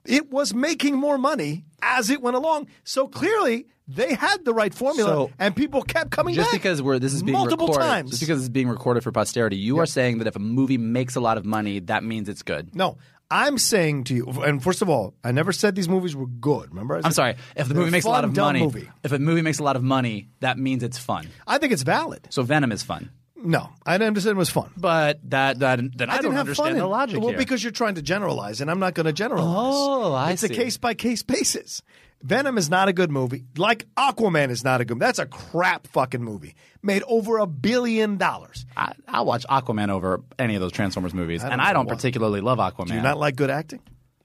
[0.06, 2.66] it was making more money as it went along.
[2.84, 6.60] So clearly they had the right formula, So- and people kept coming just back.
[6.60, 8.10] because we're this is being multiple recorded, times.
[8.10, 11.16] just because it's being recorded for posterity, you are saying that if a movie makes
[11.16, 12.74] a lot of money, that means it's good.
[12.74, 12.98] No,
[13.32, 16.68] I'm saying to you, and first of all, I never said these movies were good.
[16.70, 17.34] Remember, I I'm sorry.
[17.56, 18.88] If the movie makes a lot of money, movie.
[19.04, 21.28] if a movie makes a lot of money, that means it's fun.
[21.46, 22.26] I think it's valid.
[22.30, 23.10] So Venom is fun,
[23.42, 24.70] No, I didn't understand it was fun.
[24.76, 27.38] but that that then I, didn't don't understand the in- logic well, here.
[27.38, 29.46] because you're trying to generalize, and I'm not going to generalize.
[29.46, 30.32] Oh, I see.
[30.32, 30.60] it's see.
[30.60, 31.82] a case by case basis.
[32.22, 33.44] Venom is not a good movie.
[33.56, 34.96] Like Aquaman is not a good.
[34.96, 35.06] Movie.
[35.06, 36.54] That's a crap fucking movie.
[36.82, 38.66] Made over a billion dollars.
[38.76, 41.94] I, I'll watch Aquaman over any of those Transformers movies, don't and I don't why.
[41.94, 42.88] particularly love Aquaman.
[42.88, 43.80] Do you not like good acting?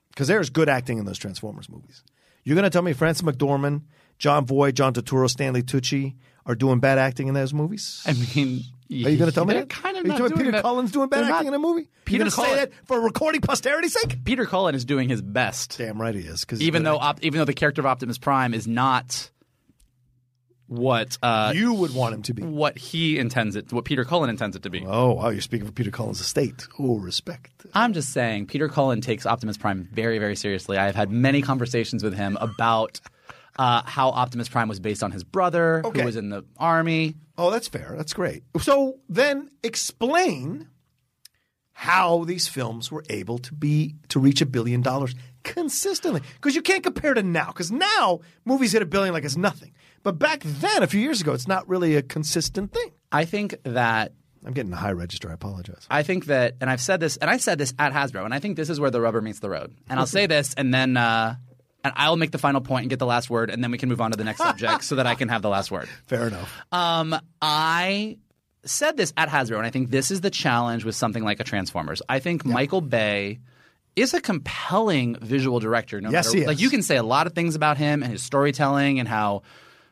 [0.10, 2.04] Because there's good acting in those Transformers movies.
[2.44, 3.84] You're going to tell me Frances McDormand,
[4.18, 8.04] Jon Voight, John Turturro, Stanley Tucci are doing bad acting in those movies?
[8.06, 9.70] I mean, Are you going to tell me they're that?
[9.70, 10.62] Kind of Are you not telling me doing Peter that.
[10.64, 11.90] Cullen's doing bad They're acting not- in a movie?
[12.06, 14.24] Peter You're going to say Cullen- that for recording posterity's sake?
[14.24, 16.42] Peter Cullen is doing his best, Damn right he is.
[16.42, 19.32] Because even though op, even though the character of Optimus Prime is not
[20.68, 22.42] what uh, you would want him to be.
[22.44, 24.84] what he intends it, what Peter Cullen intends it to be.
[24.86, 26.68] Oh, wow, you're speaking for Peter Cullen's estate.
[26.80, 27.52] Oh, respect.
[27.76, 30.78] I'm just saying, Peter Cullen takes Optimus Prime very, very seriously.
[30.78, 33.00] I have had many conversations with him about
[33.58, 36.00] uh, how Optimus Prime was based on his brother, Okay.
[36.02, 37.16] who was in the army.
[37.38, 37.94] Oh, that's fair.
[37.98, 38.44] That's great.
[38.62, 40.68] So then explain
[41.78, 46.62] how these films were able to be to reach a billion dollars consistently because you
[46.62, 50.42] can't compare to now because now movies hit a billion like it's nothing but back
[50.44, 54.14] then a few years ago it's not really a consistent thing I think that
[54.46, 57.30] i'm getting a high register i apologize I think that, and I've said this, and
[57.30, 59.50] I said this at Hasbro, and I think this is where the rubber meets the
[59.50, 59.76] road.
[59.90, 61.36] And I'll say this, and then, uh,
[61.86, 63.88] and I'll make the final point and get the last word, and then we can
[63.88, 65.88] move on to the next subject so that I can have the last word.
[66.08, 68.18] fair enough Um, I
[68.66, 71.44] said this at Hasbro, and I think this is the challenge with something like a
[71.44, 72.02] Transformers.
[72.10, 73.40] I think Michael Bay
[73.96, 76.02] is a compelling visual director.
[76.02, 76.48] No Yes, matter, he is.
[76.48, 79.44] Like you can say a lot of things about him and his storytelling and how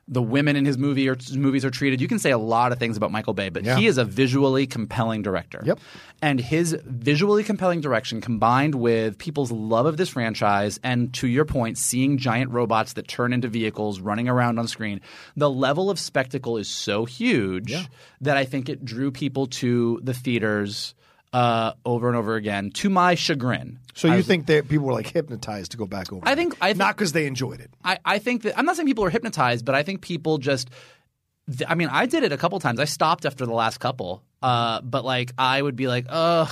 [0.07, 2.01] the women in his movie or movies are treated.
[2.01, 3.77] You can say a lot of things about Michael Bay, but Yeah.
[3.77, 5.61] he is a visually compelling director.
[5.65, 5.79] Yep.
[6.21, 11.45] And his visually compelling direction combined with people's love of this franchise and to your
[11.45, 14.99] point, seeing giant robots that turn into vehicles running around on screen,
[15.37, 17.73] the level of spectacle is so huge
[18.19, 20.95] that I think it drew people to the theaters
[21.33, 23.79] uh, over and over again, to my chagrin.
[23.95, 26.67] so you think that people were like hypnotized to go back over I think- I
[26.69, 29.09] think- not because they enjoyed it I, I think that I'm not saying people are
[29.09, 30.69] hypnotized, but I think people just.
[31.47, 32.79] th- I mean, I did it a couple times.
[32.79, 36.49] I stopped after the last couple, uh, but like I would be like, "Ugh,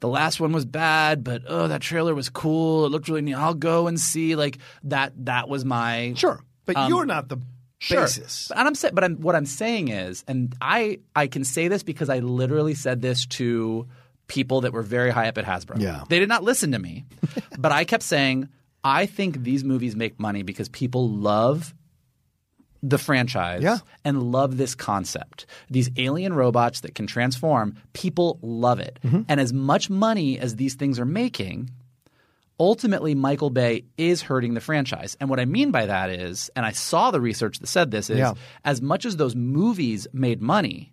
[0.00, 2.86] the last one was bad, but oh, that trailer was cool.
[2.86, 3.34] It looked really neat.
[3.34, 5.12] I'll go and see." Like that.
[5.26, 7.44] That was my sure but you're not the Um,
[7.82, 8.02] Sure.
[8.02, 11.44] basis But- And I'm saying, but I'm, what I'm saying is, and I I can
[11.44, 13.86] say this because I literally said this to
[14.30, 15.80] people that were very high up at Hasbro.
[15.80, 16.04] Yeah.
[16.08, 17.04] they did not listen to me,
[17.58, 18.48] but I kept saying
[18.84, 21.74] I think these movies make money because people love
[22.82, 23.78] the franchise Yeah.
[24.06, 25.44] and love this concept.
[25.68, 28.98] These alien robots that can transform, people love it.
[29.04, 29.22] Mm-hmm.
[29.28, 31.68] And as much money as these things are making,
[32.58, 35.16] ultimately Michael Bay is hurting the franchise.
[35.20, 38.08] And what I mean by that is, and I saw the research that said this,
[38.10, 38.34] is Yeah.
[38.64, 40.92] as much as those movies made money,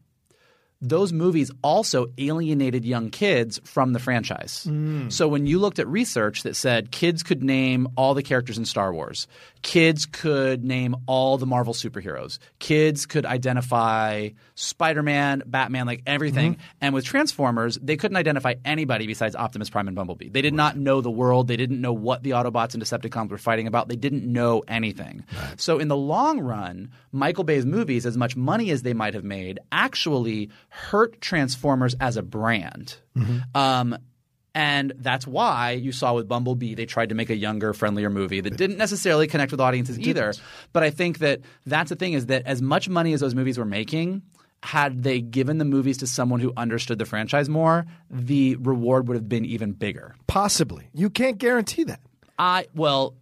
[0.81, 4.67] those movies also alienated young kids from the franchise.
[4.69, 5.11] Mm.
[5.11, 8.65] So when you looked at research that said kids could name all the characters in
[8.65, 9.27] Star Wars,
[9.63, 16.53] kids could name all the Marvel superheroes, kids could identify Spider-Man, Batman, like everything.
[16.53, 16.77] Mm-hmm.
[16.81, 20.29] And with Transformers, they couldn't identify anybody besides Optimus Prime and Bumblebee.
[20.29, 21.47] They did not know the world.
[21.47, 23.87] They didn't know what the Autobots and Decepticons were fighting about.
[23.87, 25.23] They didn't know anything.
[25.57, 29.23] So in the long run, Michael Bay's movies, as much money as they might have
[29.23, 32.97] made, actually hurt Transformers as a brand.
[33.55, 33.97] Um,
[34.53, 38.41] and that's why you saw with Bumblebee, they tried to make a younger, friendlier movie
[38.41, 40.33] that didn't necessarily connect with audiences either.
[40.73, 43.59] But I think that that's the thing is that as much money as those movies
[43.59, 44.23] were making,
[44.63, 49.15] had they given the movies to someone who understood the franchise more, the reward would
[49.15, 50.15] have been even bigger.
[50.25, 52.01] possibly you can't guarantee that
[52.39, 53.15] I well,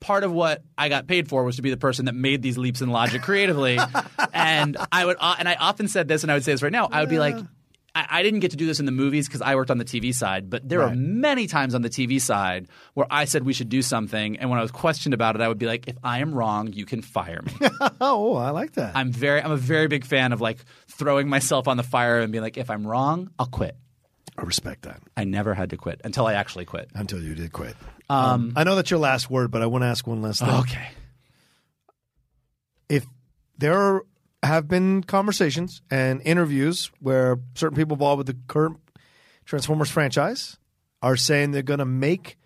[0.00, 2.58] part of what I got paid for was to be the person that made these
[2.58, 3.78] leaps in logic creatively,
[4.32, 6.72] and I would uh, and I often said this, and I would say this right
[6.72, 6.88] now.
[6.90, 7.36] I would be like.
[7.94, 9.84] I, I didn't get to do this in the movies because I worked on the
[9.84, 13.54] TV side, but there are many times on the TV side where I said we
[13.54, 15.96] should do something, and when I was questioned about it, I would be like, "If
[16.04, 17.52] I am wrong, you can fire me."
[17.98, 18.94] Oh, I like that.
[18.94, 22.30] I'm very, I'm a very big fan of like throwing myself on the fire and
[22.30, 23.74] being like, "If I'm wrong, I'll quit."
[24.38, 26.90] I respect that I never had to quit until I actually quit.
[26.94, 27.74] until you did quit.
[28.10, 30.50] Um, I know that's your last word, but I want to ask one last thing.
[30.50, 30.88] Okay.
[32.88, 33.04] if
[33.58, 34.02] there
[34.42, 38.78] have been conversations and interviews where certain people involved with the current
[39.44, 40.58] Transformers franchise
[41.02, 42.36] are saying they're going to make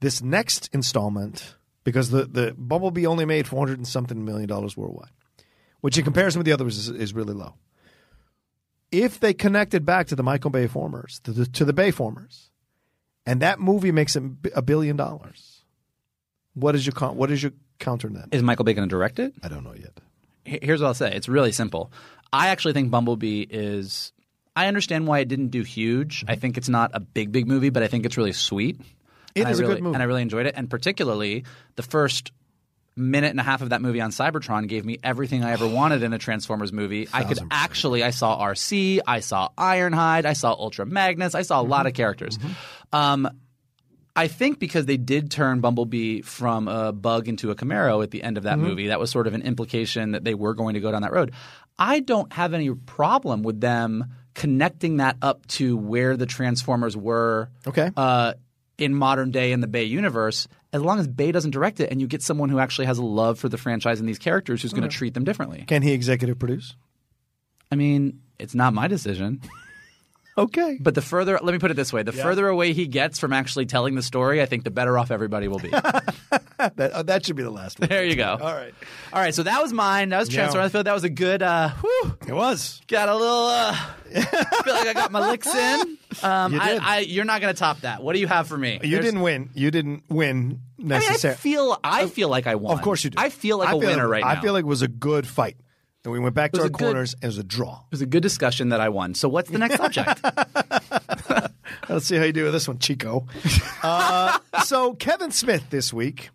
[0.00, 5.10] this next installment because the, the Bumblebee only made 400 and something million dollars worldwide,
[5.80, 7.54] which in comparison with the others is, is really low.
[8.92, 12.50] If they connected back to the Michael Bay formers, to the, to the Bay formers,
[13.26, 15.62] and that movie makes a, a billion dollars,
[16.54, 18.28] what is your con- what is your counter to that?
[18.32, 19.32] Is Michael Bay going to direct it?
[19.42, 19.98] I don't know yet.
[20.44, 21.14] Here's what I'll say.
[21.14, 21.92] It's really simple.
[22.32, 24.12] I actually think Bumblebee is.
[24.56, 26.24] I understand why it didn't do huge.
[26.26, 28.80] I think it's not a big, big movie, but I think it's really sweet.
[29.34, 29.94] It And I is a good movie.
[29.94, 30.54] and I really enjoyed it.
[30.56, 31.44] And particularly
[31.76, 32.32] the first
[32.96, 36.02] minute and a half of that movie on Cybertron gave me everything I ever wanted
[36.02, 37.08] in a Transformers movie.
[37.12, 41.60] I could actually, I saw Arcee, I saw Ironhide, I saw Ultra Magnus, I saw
[41.60, 41.70] a Mm-hmm.
[41.70, 42.38] lot of characters.
[42.92, 43.28] Um,
[44.16, 48.22] I think because they did turn Bumblebee from a bug into a Camaro at the
[48.22, 50.80] end of that movie, that was sort of an implication that they were going to
[50.80, 51.32] go down that road.
[51.78, 57.50] I don't have any problem with them connecting that up to where the Transformers were
[57.66, 57.90] Okay.
[57.96, 58.34] uh,
[58.78, 62.00] in modern day in the Bay universe, as long as Bay doesn't direct it and
[62.00, 64.72] you get someone who actually has a love for the franchise and these characters who's
[64.72, 65.64] going to treat them differently.
[65.66, 66.74] Can he executive produce?
[67.72, 69.40] I mean, it's not my decision.
[70.38, 70.78] Okay.
[70.80, 73.32] But the further, let me put it this way: the further away he gets from
[73.32, 75.68] actually telling the story, I think the better off everybody will be.
[75.70, 77.88] that, uh, that should be the last one.
[77.88, 78.38] there you go.
[78.40, 78.72] All right.
[79.12, 79.34] all right.
[79.34, 80.10] So that was mine.
[80.10, 80.50] That was Yeah.
[80.50, 81.42] I feel that was a good.
[81.42, 82.80] Uh, whew, It was.
[82.86, 83.46] got a little.
[83.46, 83.76] Uh,
[84.16, 85.98] I feel like I got my licks in.
[86.22, 86.82] Um, You I, did.
[86.82, 88.02] I, you're not going to top that.
[88.02, 88.74] What do you have for me?
[88.82, 89.50] You There's- didn't win.
[89.54, 91.38] You didn't win I mean, I necessarily.
[91.38, 91.78] feel.
[91.84, 92.76] I feel like I won.
[92.76, 93.16] of course you do.
[93.18, 94.28] I feel like a a winner right now.
[94.30, 95.56] I feel like it was a good fight.
[96.04, 97.74] And we went back to was our a good- corners and it was a draw.
[97.80, 99.14] it was a good discussion that I won.
[99.14, 100.20] So what's the next subject?
[101.88, 103.26] Let's see how you do with this one, Chico.
[103.82, 106.30] uh, so Kevin Smith this week,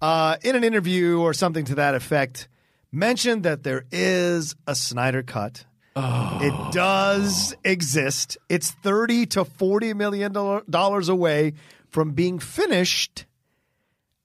[0.00, 2.48] uh, in an interview or something to that effect,
[2.92, 5.64] mentioned that there is a Snyder cut.
[5.96, 8.38] It does exist.
[8.48, 10.62] It's thirty to forty million dollar-
[11.08, 11.54] away
[11.90, 13.26] from being finished,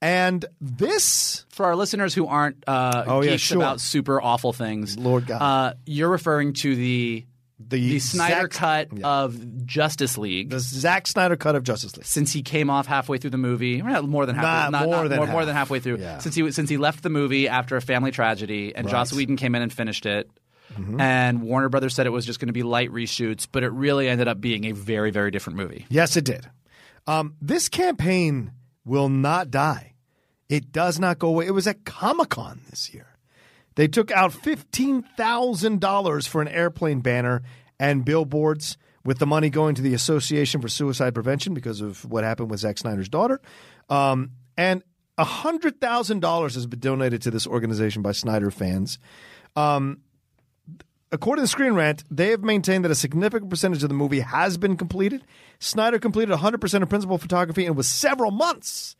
[0.00, 3.58] and this For our listeners who aren't uh, Oh, yeah, sure.
[3.58, 5.42] about super awful things, Lord God.
[5.42, 7.24] uh, you're referring to the
[7.58, 9.06] the, the Snyder Zack- cut yeah.
[9.08, 10.50] of Justice League.
[10.50, 12.04] the Zack Snyder cut of Justice League.
[12.06, 15.08] since he came off halfway through the movie, more than halfway, Nah, not, more not-
[15.08, 15.46] than more, more half.
[15.46, 15.96] than halfway through.
[15.98, 16.18] Yeah.
[16.18, 19.54] Since he since he left the movie after a family tragedy, and Joss Whedon came
[19.54, 20.30] in and finished it,
[20.74, 21.00] Mm-hmm.
[21.00, 24.08] and Warner Brothers said it was just going to be light reshoots, but it really
[24.08, 25.86] ended up being a very very different movie.
[25.88, 26.50] Yes, it did.
[27.06, 28.52] Um, this campaign
[28.84, 29.94] will not die.
[30.48, 31.46] It does not go away.
[31.46, 33.16] It was at Comic Con this year.
[33.76, 37.42] They took out $15,000 for an airplane banner
[37.78, 42.24] and billboards, with the money going to the Association for Suicide Prevention because of what
[42.24, 43.40] happened with Zack Snyder's daughter.
[43.88, 44.82] Um, and
[45.18, 48.98] $100,000 has been donated to this organization by Snyder fans.
[51.12, 54.58] According to Screen Rant, they have maintained that a significant percentage of the movie has
[54.58, 55.24] been completed.
[55.60, 58.96] Snyder completed 100% of principal photography and was several months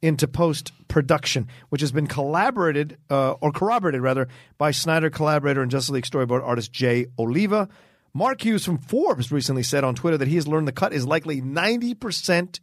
[0.00, 5.70] into post production, which has been collaborated uh, or corroborated rather by Snyder collaborator and
[5.70, 7.68] Justice League storyboard artist Jay Oliva.
[8.14, 11.06] Mark Hughes from Forbes recently said on Twitter that he has learned the cut is
[11.06, 12.60] likely 90%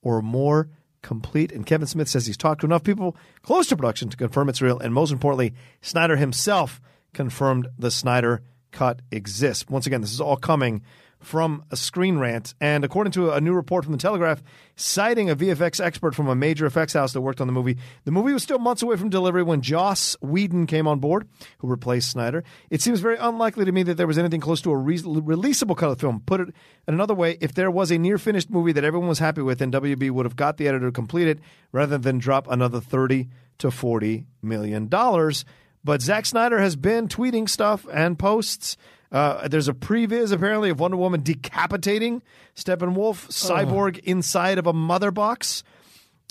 [0.00, 0.70] or more
[1.02, 1.52] complete.
[1.52, 4.62] And Kevin Smith says he's talked to enough people close to production to confirm it's
[4.62, 4.78] real.
[4.78, 6.80] And most importantly, Snyder himself
[7.12, 8.42] confirmed the Snyder
[8.72, 9.66] cut exists.
[9.68, 10.82] Once again, this is all coming
[11.20, 12.54] from a screen rant.
[12.60, 14.42] And according to a new report from The Telegraph,
[14.76, 18.12] citing a VFX expert from a major effects house that worked on the movie, the
[18.12, 21.28] movie was still months away from delivery when Joss Whedon came on board,
[21.58, 22.44] who replaced Snyder.
[22.70, 25.76] It seems very unlikely to me that there was anything close to a re- releasable
[25.76, 26.22] cut of the film.
[26.24, 26.54] Put it
[26.86, 29.72] another way, if there was a near finished movie that everyone was happy with, then
[29.72, 31.40] WB would have got the editor to complete it
[31.72, 33.28] rather than drop another 30
[33.58, 35.44] to 40 million dollars.
[35.84, 38.76] But Zack Snyder has been tweeting stuff and posts.
[39.10, 42.22] Uh, there's a previs apparently of Wonder Woman decapitating
[42.54, 45.62] Steppenwolf, cyborg inside of a mother box.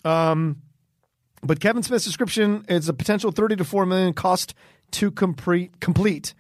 [0.06, 0.62] Um,
[1.42, 4.54] but Kevin Smith's description is a potential 30 to 4 million cost
[4.92, 5.80] to complete.
[5.80, 6.34] complete.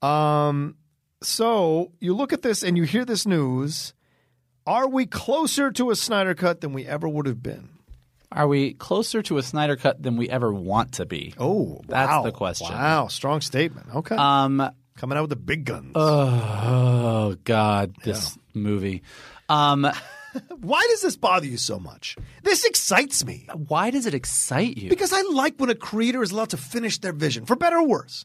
[0.00, 0.76] Um,
[1.22, 3.94] so you look at this and you hear this news.
[4.66, 7.70] Are we closer to a Snyder cut than we ever would have been?
[8.34, 11.34] Are we closer to a Snyder cut than we ever want to be?
[11.38, 12.22] Oh, That's wow.
[12.22, 12.68] the question.
[12.74, 13.88] Wow, strong statement.
[13.94, 14.16] Okay.
[14.16, 15.92] Um, coming out with the big guns.
[15.94, 19.02] Oh God, this movie.
[19.48, 19.86] Um,
[20.60, 22.16] Why does this bother you so much?
[22.42, 24.88] This excites me why does it excite you?
[24.88, 27.86] because I like when a creator is allowed to finish their vision, for better or
[27.86, 28.24] worse.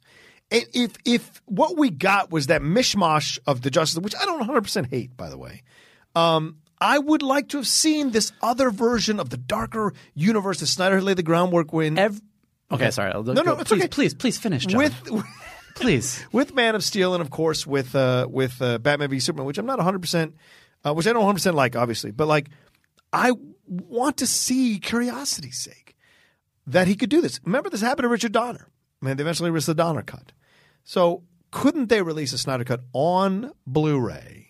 [0.50, 4.40] And if if what we got was that mishmash of the Justice, which I don't
[4.40, 5.64] 100 percent hate, by the way,
[6.16, 10.68] um, I would like to have seen this other version of the darker universe that
[10.68, 11.98] Snyder had laid the groundwork when.
[11.98, 12.22] Ev-
[12.72, 13.12] okay, sorry.
[13.12, 13.88] I'll no, go- it's please, okay.
[13.88, 14.78] please, please finish, John.
[14.78, 14.94] with
[15.76, 16.24] please.
[16.32, 19.58] with Man of Steel and of course with uh, with uh, Batman v Superman, which
[19.58, 20.36] I'm not 100, percent
[20.86, 22.50] uh, which I don't 100 percent like, obviously, but like
[23.12, 23.32] I
[23.68, 25.96] want to see curiosity's sake
[26.68, 27.40] that he could do this.
[27.44, 28.68] Remember, this happened to Richard Donner.
[29.02, 30.32] I mean, they eventually released the Donner cut.
[30.84, 34.47] So couldn't they release a Snyder cut on Blu-ray?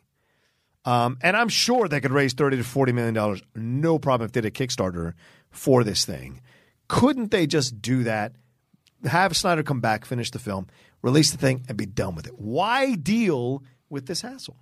[0.88, 4.32] Um, and I'm sure they could raise 30 to 40 million dollars, no problem if
[4.32, 5.14] they did a Kickstarter
[5.52, 6.40] for this thing.
[6.88, 8.34] Couldn't they just do that?
[9.06, 10.68] Have Snyder come back, finish the film,
[11.02, 12.40] release the thing, and be done with it.
[12.40, 14.56] Why deal with this hassle?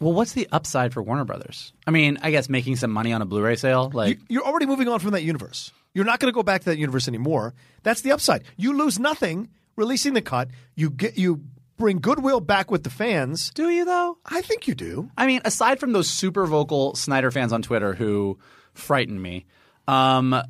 [0.00, 1.72] Well, what's the upside for Warner Brothers?
[1.86, 4.66] I mean, I guess making some money on a Blu-ray sale, like You- You're already
[4.66, 5.72] moving on from that universe.
[5.94, 7.54] You're not going to go back to that universe anymore.
[7.82, 8.44] That's the upside.
[8.58, 10.48] You lose nothing releasing the cut.
[10.74, 11.44] You get you
[11.76, 13.50] bring goodwill back with the fans.
[13.50, 14.18] do you though?
[14.24, 15.10] I think you do.
[15.16, 18.38] I mean, aside from those super vocal Snyder fans on Twitter who
[18.74, 19.46] frighten me,
[19.88, 20.40] um,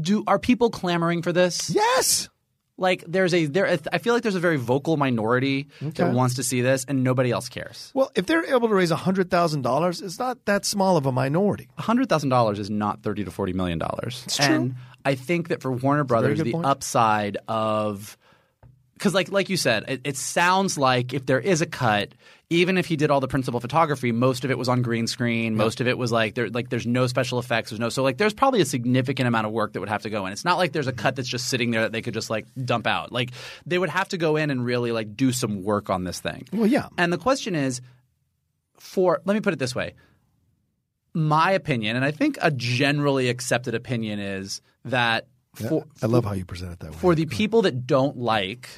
[0.00, 1.70] do are people clamoring for this?
[1.70, 2.28] Yes.
[2.76, 3.78] Like, there's a there.
[3.92, 7.30] I feel like there's a very vocal minority that wants to see this, and nobody
[7.30, 7.92] else cares.
[7.92, 11.12] Well, if they're able to raise hundred thousand dollars, it's not that small of a
[11.12, 11.68] minority.
[11.76, 14.22] hundred thousand dollars is not thirty to forty million dollars.
[14.24, 14.46] It's true.
[14.46, 14.74] And
[15.04, 16.64] I think that for Warner Brothers, the point.
[16.64, 18.16] upside of
[19.00, 22.12] because like like you said, it, it sounds like if there is a cut,
[22.50, 25.56] even if he did all the principal photography, most of it was on green screen.
[25.56, 27.70] Most of it was like there like there's no special effects.
[27.70, 30.10] There's no so like there's probably a significant amount of work that would have to
[30.10, 30.32] go in.
[30.32, 31.14] It's not like there's a cut mm-hmm.
[31.16, 33.10] that's just sitting there that they could just like dump out.
[33.10, 33.30] Like
[33.64, 36.46] they would have to go in and really like do some work on this thing.
[36.52, 36.88] Well, yeah.
[36.98, 37.80] And the question is
[38.78, 39.94] for let me put it this way.
[41.14, 46.32] My opinion, and I think a generally accepted opinion is that for I love how
[46.32, 46.96] you present it that way.
[46.98, 48.68] for the people that don't like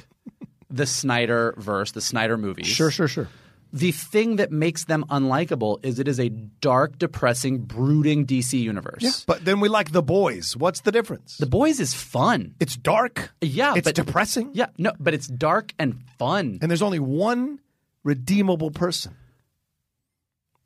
[0.73, 2.67] the Snyder verse, the Snyder movies.
[2.67, 3.29] sure, sure, sure.
[3.71, 9.01] The thing that makes them unlikable is it is a dark, depressing, brooding DC universe.
[9.01, 10.55] Yeah, But then we like the boys.
[10.55, 11.37] What's the difference?
[11.37, 12.53] The Boys is fun.
[12.59, 13.31] it's dark.
[13.41, 14.51] Yeah, It's but depressing.
[14.53, 16.59] Yeah, no, but it's dark and fun.
[16.61, 17.59] And there's only one
[18.03, 19.15] redeemable person.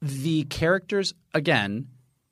[0.02, 1.88] the characters again.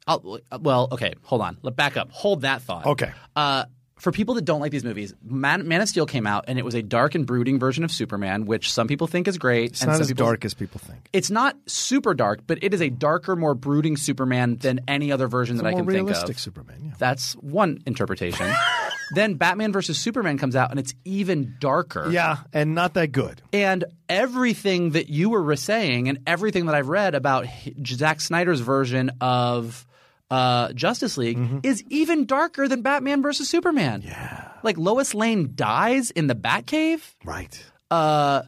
[0.07, 1.57] I'll, well, okay, hold on.
[1.73, 2.11] Back up.
[2.11, 2.85] Hold that thought.
[2.85, 3.11] Okay.
[3.35, 3.65] Uh,
[3.97, 6.65] for people that don't like these movies, Man, Man of Steel came out and it
[6.65, 9.71] was a dark and brooding version of Superman, which some people think is great.
[9.71, 11.09] It's and not as dark as people think.
[11.13, 15.27] It's not super dark, but it is a darker, more brooding Superman than any other
[15.27, 16.07] version that I can think of.
[16.07, 16.39] realistic.
[16.39, 16.77] Superman.
[16.83, 16.91] Yeah.
[16.97, 18.53] That's one interpretation.
[19.11, 22.09] then Batman versus Superman comes out and it's even darker.
[22.09, 23.41] Yeah, and not that good.
[23.53, 27.45] And everything that you were saying and everything that I've read about
[27.85, 29.85] Zack Snyder's version of
[30.31, 34.01] uh, Justice League is even darker than Batman versus Superman.
[34.03, 34.49] Yeah.
[34.63, 37.01] Like Lois Lane dies in the Batcave.
[37.23, 37.63] Right.
[37.91, 38.43] Uh,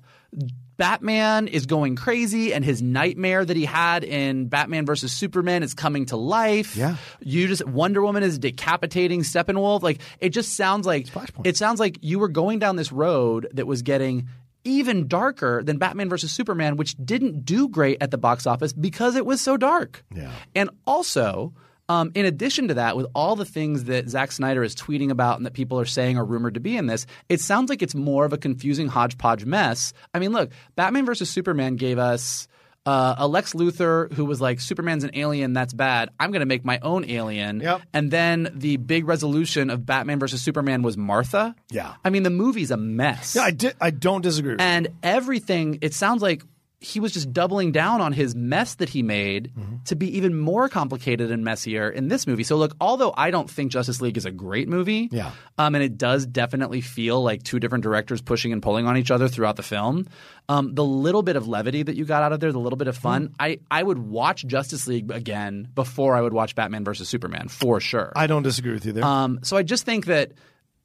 [0.77, 5.73] Batman is going crazy, and his nightmare that he had in Batman versus Superman is
[5.73, 6.75] coming to life.
[6.75, 6.97] Yeah.
[7.19, 9.81] you just Wonder Woman is decapitating Steppenwolf.
[9.81, 11.07] Like it just sounds like
[11.43, 14.27] it sounds like you were going down this road that was getting
[14.63, 19.15] even darker than Batman versus Superman, which didn't do great at the box office because
[19.15, 20.03] it was so dark.
[20.15, 20.31] Yeah.
[20.55, 21.53] and also.
[21.89, 25.37] Um, in addition to that, with all the things that Zack Snyder is tweeting about
[25.37, 27.95] and that people are saying are rumored to be in this, it sounds like it's
[27.95, 29.93] more of a confusing hodgepodge mess.
[30.13, 32.49] I mean, look, Batman versus Superman gave us
[32.85, 36.09] uh, a Lex Luthor who was like, Superman's an alien, that's bad.
[36.19, 37.59] I'm going to make my own alien.
[37.59, 37.81] Yep.
[37.93, 41.55] And then the big resolution of Batman versus Superman was Martha.
[41.69, 41.95] Yeah.
[42.03, 43.35] I mean, the movie's a mess.
[43.35, 44.55] Yeah, I, di- I don't disagree.
[44.59, 46.43] And everything, it sounds like
[46.79, 49.75] he was just doubling down on his mess that he made Mm-hmm.
[49.85, 52.43] to be even more complicated and messier in this movie.
[52.43, 55.31] So, look, although I don't think Justice League is a great movie, Yeah.
[55.57, 59.09] um, and it does definitely feel like two different directors pushing and pulling on each
[59.09, 60.05] other throughout the film,
[60.49, 62.87] um, the little bit of levity that you got out of there, the little bit
[62.87, 63.33] of fun, Mm-hmm.
[63.41, 67.79] I, I would watch Justice League again before I would watch Batman versus Superman, for
[67.79, 68.13] sure.
[68.15, 69.03] I don't disagree with you there.
[69.03, 70.33] Um, so I just think that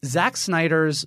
[0.06, 1.04] Zack Snyder's.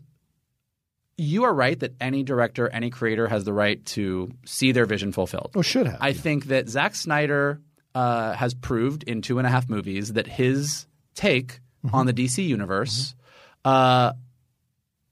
[1.17, 5.11] You are right that any director, any creator has the right to see their vision
[5.13, 5.51] fulfilled.
[5.55, 5.97] oh, should have.
[6.01, 7.61] I think that Zack Snyder
[7.93, 11.95] uh, has proved in two and a half movies that his take Mm-hmm.
[11.95, 13.13] on the DC universe,
[13.63, 14.13] uh,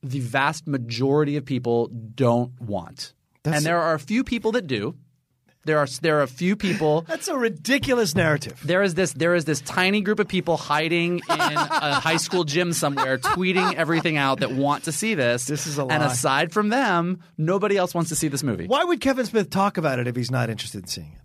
[0.01, 3.13] the vast majority of people don't want.
[3.43, 4.95] That's- and there are a few people that do.
[5.65, 7.01] There are there are a few people.
[7.07, 8.59] That's a ridiculous narrative.
[8.63, 12.43] There is this there is this tiny group of people hiding in a high school
[12.43, 15.45] gym somewhere, tweeting everything out that want to see this.
[15.45, 18.67] This is a And aside from them, nobody else wants to see this movie.
[18.67, 21.23] Why would Kevin Smith talk about it if he's not interested in seeing it?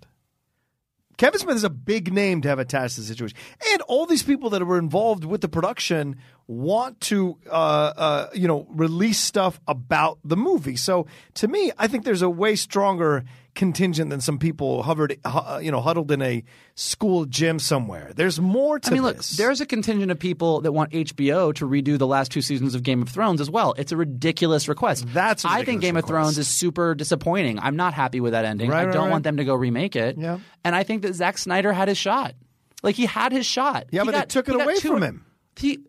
[1.18, 3.36] Kevin Smith is a big name to have attached to the situation,
[3.72, 6.16] and all these people that were involved with the production
[6.46, 10.76] want to, uh, uh, you know, release stuff about the movie.
[10.76, 13.24] So, to me, I think there's a way stronger
[13.58, 16.42] contingent than some people hovered, uh, you know, huddled in a
[16.76, 18.12] school gym somewhere.
[18.14, 21.68] There's more to I mean, look, there's a contingent of people that want HBO to
[21.68, 23.74] redo the last two seasons of Game of Thrones as well.
[23.76, 25.04] It's a ridiculous request.
[25.08, 26.04] That's I think ridiculous Game of.
[26.06, 27.58] Thrones is super disappointing.
[27.58, 28.70] I'm not happy with that ending.
[28.70, 29.10] Right, I don't right.
[29.10, 30.16] want them to go remake it.
[30.16, 30.38] Yeah.
[30.64, 32.34] And I think that Zack Snyder had his shot.
[32.82, 33.86] Like he had his shot.
[33.90, 35.26] Yeah, He but they took it away two- from him.
[35.56, 35.80] He,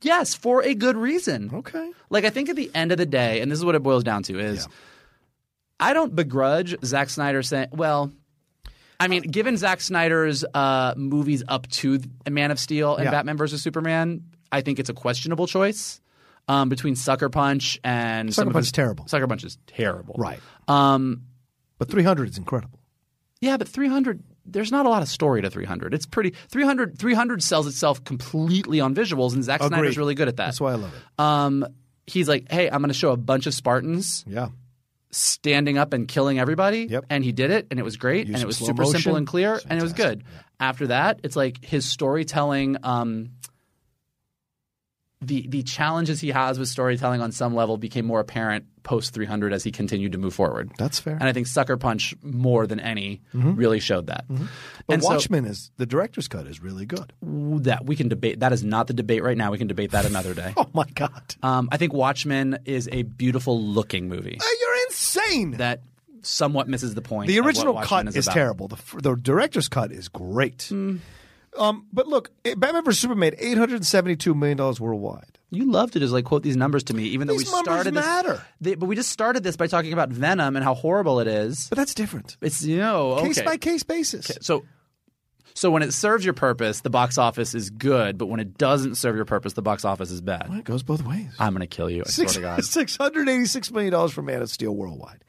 [0.00, 1.50] yes, for a good reason.
[1.52, 1.90] Okay.
[2.08, 4.04] Like I think at the end of the day, and this is what it boils
[4.04, 4.68] down to is,
[5.82, 8.10] I don't begrudge Zack Snyder saying, well.
[9.00, 11.98] I mean, given Zack Snyder's uh, movies up to
[12.30, 13.10] Man of Steel and Yeah.
[13.10, 14.22] Batman versus Superman,
[14.52, 16.00] I think it's a questionable choice
[16.46, 19.08] um, between Sucker Punch and Sucker Punch is terrible.
[19.08, 20.38] Sucker Punch is terrible, Right.
[20.68, 21.22] Um,
[21.78, 22.78] But 300 is incredible.
[23.40, 25.94] yeah, but 300, there's not a lot of story to 300.
[25.94, 26.96] It's pretty 300.
[26.96, 29.96] 300 sells itself completely on visuals, and Zack Snyder's Agreed.
[29.96, 30.44] really good at that.
[30.46, 31.02] That's why I love it.
[31.20, 31.66] Um,
[32.06, 34.50] he's like, hey, I'm going to show a bunch of Spartans Yeah.
[35.12, 36.86] Standing up and killing everybody.
[36.90, 37.06] Yep.
[37.10, 39.54] And he did it, and it was great, and it was super simple and clear,
[39.54, 40.24] It's and it was good.
[40.58, 42.76] After that, it's like his storytelling.
[42.82, 43.30] Um,
[45.22, 49.52] the the challenges he has with storytelling on some level became more apparent post 300
[49.52, 50.72] as he continued to move forward.
[50.76, 51.14] That's fair.
[51.14, 54.24] And I think Sucker Punch more than any really showed that.
[54.28, 57.12] But and so- Watchmen is the director's cut is really good.
[57.22, 58.40] that we can debate.
[58.40, 59.52] That is not the debate right now.
[59.52, 60.52] We can debate that another day.
[60.62, 61.34] Oh my god.
[61.42, 65.52] Um, I think Watchmen is a beautiful looking movie Uh, You're insane.
[65.58, 65.80] that
[66.22, 67.28] somewhat misses the point.
[67.28, 68.34] the original cut is, about.
[68.34, 68.68] terrible.
[68.68, 70.64] The, the director's cut is great.
[70.68, 70.96] Hmm.
[71.58, 75.38] Um, but look, it- Batman vs Superman made 872 million dollars worldwide.
[75.50, 78.04] You love to just like quote these numbers to me, even though we started this.
[78.04, 78.42] matter.
[78.60, 81.68] They- but we just started this by talking about Venom and how horrible it is.
[81.68, 82.36] But that's different.
[82.40, 83.26] It's you know okay.
[83.28, 84.30] Case by case basis.
[84.40, 84.64] So,
[85.54, 88.16] so when it serves your purpose, the box office is good.
[88.16, 90.48] But when it doesn't serve your purpose, the box office is bad.
[90.48, 91.28] Well, it goes both ways.
[91.38, 92.02] I'm gonna kill you.
[92.06, 92.60] I swear to God.
[92.62, 95.22] $686 million for Man of Steel worldwide.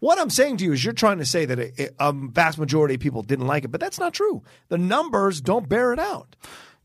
[0.00, 2.94] What I'm saying to you is you're trying to say that a, a vast majority
[2.94, 4.42] of people didn't like it, but that's not true.
[4.68, 6.36] The numbers don't bear it out.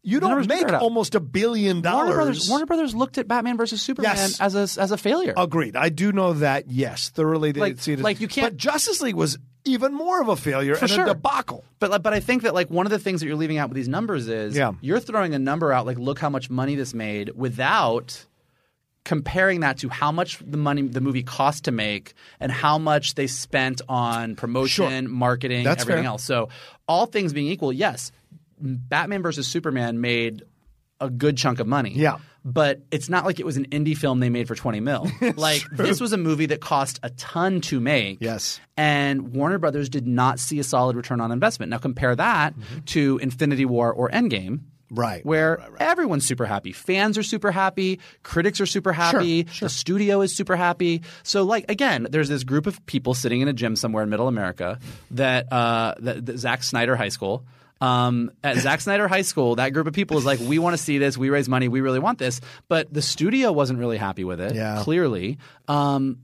[0.03, 0.81] You don't make bear it out.
[0.83, 2.13] almost a billion Warner dollars.
[2.15, 4.39] Brothers, Warner Brothers looked at Batman versus Superman Yes.
[4.39, 5.33] as a as a failure.
[5.35, 5.75] Agreed.
[5.75, 6.69] I do know that.
[6.69, 7.51] Yes, thoroughly.
[7.53, 10.27] They Like- see it as- like you can't- But Justice League was even more of
[10.27, 11.05] a failure and sure.
[11.05, 11.63] a debacle.
[11.79, 13.77] But but I think that like one of the things that you're leaving out with
[13.77, 14.73] these numbers is Yeah.
[14.79, 18.25] you're throwing a number out like look how much money this made without
[19.05, 23.15] comparing that to how much the money the movie cost to make and how much
[23.15, 25.13] they spent on promotion, Sure.
[25.13, 26.09] marketing, That's everything fair.
[26.09, 26.23] else.
[26.23, 26.49] So
[26.87, 28.11] all things being equal, yes,
[28.59, 30.43] Batman versus Superman made
[30.99, 31.93] a good chunk of money.
[31.95, 32.17] Yeah.
[32.43, 35.09] But it's not like it was an indie film they made for 20 mil.
[35.35, 38.19] like this was a movie that cost a ton to make.
[38.21, 38.59] Yes.
[38.77, 41.71] And Warner Brothers did not see a solid return on investment.
[41.71, 42.79] Now compare that mm-hmm.
[42.85, 44.61] to Infinity War or Endgame.
[44.91, 45.81] Right, Where right, right, right.
[45.81, 46.71] everyone's super happy.
[46.71, 47.99] Fans are super happy.
[48.23, 49.43] Critics are super happy.
[49.59, 51.01] The studio is super happy.
[51.23, 54.27] So, like, again, there's this group of people sitting in a gym somewhere in middle
[54.27, 54.79] America
[55.11, 57.45] that, uh, that, that Zack Snyder High School.
[57.81, 60.81] Um, at Zack Snyder High School, that group of people is like, we want to
[60.81, 61.17] see this.
[61.17, 61.67] We raise money.
[61.67, 62.39] We really want this.
[62.67, 64.55] But the studio wasn't really happy with it.
[64.55, 64.81] Yeah.
[64.83, 65.39] Clearly.
[65.67, 66.19] Um,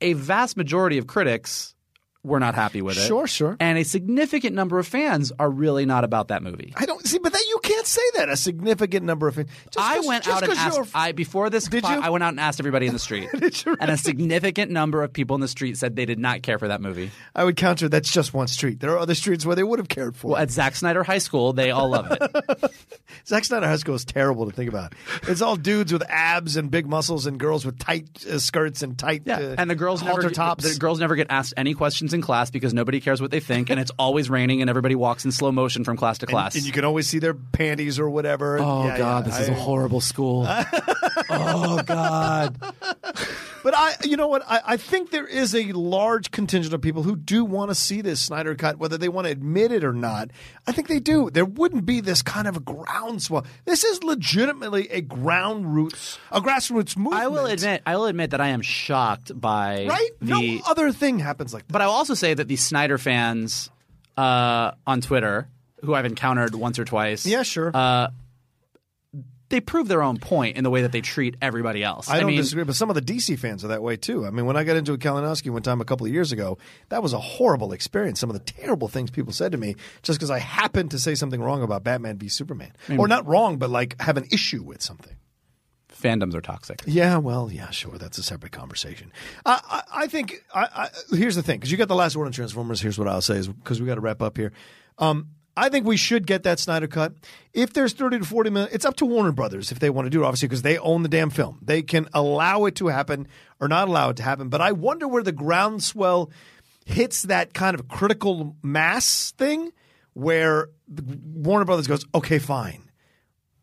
[0.00, 1.74] a vast majority of critics
[2.22, 3.00] were not happy with it.
[3.00, 3.56] Sure, sure.
[3.60, 6.72] And a significant number of fans are really not about that movie.
[6.76, 8.28] I don't see, but that you can't say that.
[8.28, 10.90] A significant number of just I went out and asked.
[10.94, 11.66] I before this.
[11.66, 11.88] Did you?
[11.88, 13.30] I went out and asked everybody in the street,
[13.80, 16.68] and a significant number of people in the street said they did not care for
[16.68, 17.10] that movie.
[17.34, 18.80] I would counter that's just one street.
[18.80, 20.28] There are other streets where they would have cared for.
[20.28, 20.42] Well, it.
[20.42, 22.72] at Zack Snyder High School, they all love it.
[23.26, 24.94] Zack Snyder High School is terrible to think about.
[25.22, 28.98] It's all dudes with abs and big muscles and girls with tight uh, skirts and
[28.98, 30.70] tight Yeah, uh, and the girls never halter tops.
[30.70, 33.70] the girls never get asked any questions in class because nobody cares what they think,
[33.70, 36.54] and it's always raining, and everybody walks in slow motion from class to class.
[36.54, 38.58] and you can always see their panties or whatever.
[38.58, 39.30] oh Yeah, God, yeah.
[39.32, 40.46] this is a horrible school.
[41.30, 42.56] oh God.
[43.62, 44.42] But I, you know what?
[44.48, 48.00] I, I think there is a large contingent of people who do want to see
[48.00, 50.30] this Snyder cut, whether they want to admit it or not.
[50.66, 51.30] I think they do.
[51.30, 53.44] There wouldn't be this kind of a groundswell.
[53.64, 57.22] This is legitimately a ground roots, a grassroots movement.
[57.22, 60.10] I will admit, I will admit that I am shocked by right?
[60.20, 61.72] the no other thing happens like that.
[61.72, 63.70] But I will also say that the Snyder fans
[64.16, 65.48] uh, on Twitter,
[65.84, 67.70] who I've encountered once or twice, Yeah, sure.
[67.74, 68.08] uh,
[69.50, 72.08] they prove their own point in the way that they treat everybody else.
[72.08, 74.24] I don't mean, disagree, but some of the DC fans are that way too.
[74.26, 76.56] I mean, when I got into a Kalinowski one time a couple of years ago,
[76.88, 78.20] that was a horrible experience.
[78.20, 81.14] Some of the terrible things people said to me just because I happened to say
[81.14, 84.80] something wrong about Batman v Superman, or not wrong, but like have an issue with
[84.82, 85.16] something.
[85.92, 86.82] fandoms are toxic.
[86.86, 87.98] Yeah, well, yeah, sure.
[87.98, 89.12] That's a separate conversation.
[89.44, 92.26] I, I, I think I, I, here's the thing because you got the last word
[92.26, 92.80] on Transformers.
[92.80, 94.52] Here's what I'll say is because we got to wrap up here.
[94.98, 95.28] Um,
[95.60, 97.14] I think we should get that Snyder cut.
[97.52, 100.10] If there's 30 to 40 million, it's up to Warner Brothers if they want to
[100.10, 101.58] do it, obviously, because they own the damn film.
[101.62, 103.28] They can allow it to happen
[103.60, 104.48] or not allow it to happen.
[104.48, 106.30] But I wonder where the groundswell
[106.84, 109.72] hits that kind of critical mass thing
[110.14, 112.90] where Warner Brothers goes, okay, fine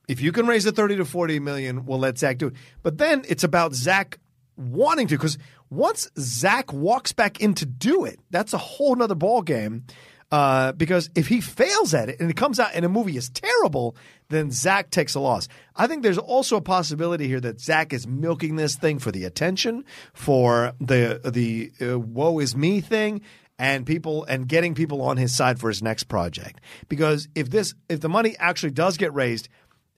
[0.08, 2.54] if you can raise the 30 to 40 million, we'll let Zack do it.
[2.82, 4.20] But then it's about Zack
[4.56, 5.38] wanting to, because
[5.70, 9.86] once Zack walks back in to do it, that's a whole nother ball game.
[10.30, 13.30] Uh, because if he fails at it and it comes out and a movie is
[13.30, 13.96] terrible,
[14.28, 15.48] then Zack takes a loss.
[15.76, 19.24] I think there's also a possibility here that Zack is milking this thing for the
[19.24, 23.22] attention, for the the uh, woe is me thing,
[23.58, 26.60] and people and getting people on his side for his next project.
[26.90, 29.48] Because if this if the money actually does get raised,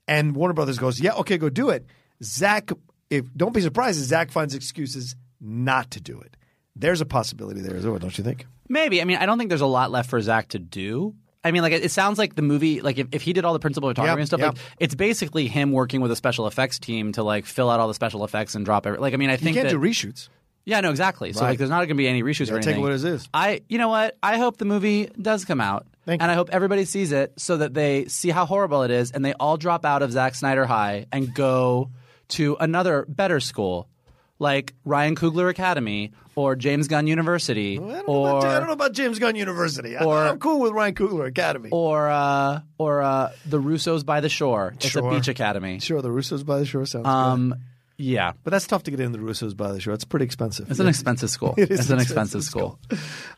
[0.06, 1.86] and Warner Brothers goes, yeah, okay, go do it.
[2.22, 2.70] Zack,
[3.10, 6.36] if don't be surprised if Zack finds excuses not to do it.
[6.76, 8.46] There's a possibility there as well, don't you think?
[8.68, 9.00] Maybe.
[9.00, 11.14] I mean, I don't think there's a lot left for Zack to do.
[11.42, 13.52] I mean, like it, it sounds like the movie, like if, if he did all
[13.54, 14.52] the principal photography Yep, and stuff, yep.
[14.54, 17.88] like it's basically him working with a special effects team to like fill out all
[17.88, 18.98] the special effects and drop every.
[18.98, 20.28] Like, I mean, I You think can't that, do reshoots.
[20.66, 21.32] Yeah, no, exactly.
[21.32, 21.48] So Right.
[21.50, 22.82] like, there's not going to be any reshoots or Yeah, take anything.
[22.82, 23.26] what it is.
[23.32, 24.16] I, you know what?
[24.22, 26.32] I hope the movie does come out, Thank and you.
[26.32, 29.32] I hope everybody sees it so that they see how horrible it is, and they
[29.32, 31.90] all drop out of Zack Snyder High and go
[32.28, 33.88] to another better school,
[34.40, 38.72] like Ryan Coogler Academy or James Gunn University, I don't, or about, I don't know
[38.72, 39.96] about James Gunn University.
[39.96, 41.68] I- or- I'm cool with Ryan Coogler Academy.
[41.70, 44.72] or uh, or uh, the Russos by the Shore.
[44.76, 45.06] It's Sure.
[45.06, 45.78] a beach academy.
[45.78, 47.08] sure, the Russos by the Shore sounds good.
[47.10, 47.54] Um,
[48.02, 49.92] yeah, But that's tough to get into the Russos by the Shore.
[49.92, 50.70] It's pretty expensive.
[50.70, 51.52] it's an expensive school.
[51.58, 52.78] It is it's an expensive expensive school.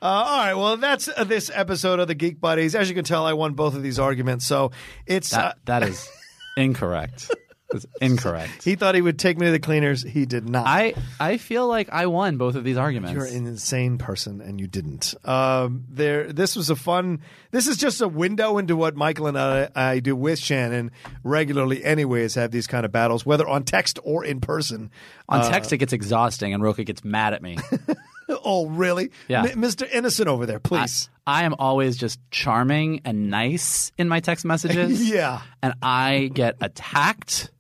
[0.00, 0.54] Uh, all right.
[0.54, 2.76] Well, that's uh, this episode of the Geek Buddies.
[2.76, 4.46] As you can tell, I won both of these arguments.
[4.46, 4.70] So
[5.04, 5.34] it's.
[5.34, 6.08] Uh, That that is
[6.56, 7.28] incorrect.
[7.74, 8.62] It's incorrect.
[8.64, 10.02] he thought he would take me to the cleaners.
[10.02, 10.66] He did not.
[10.66, 13.14] I I feel like I won both of these arguments.
[13.14, 15.14] You're an insane person, and you didn't.
[15.24, 17.20] Um, there, this was a fun.
[17.50, 20.90] This is just a window into what Michael and I, I do with Shannon
[21.24, 21.84] regularly.
[21.84, 24.90] Anyways, have these kind of battles, whether on text or in person.
[25.28, 27.58] On text, it gets exhausting, and Rocha gets mad at me.
[28.44, 29.10] Oh, really?
[29.28, 29.42] Yeah.
[29.44, 29.86] M- Mr.
[29.92, 31.10] Innocent over there, please.
[31.26, 35.06] I am always just charming and nice in my text messages.
[35.10, 35.42] yeah.
[35.62, 37.50] and I get attacked.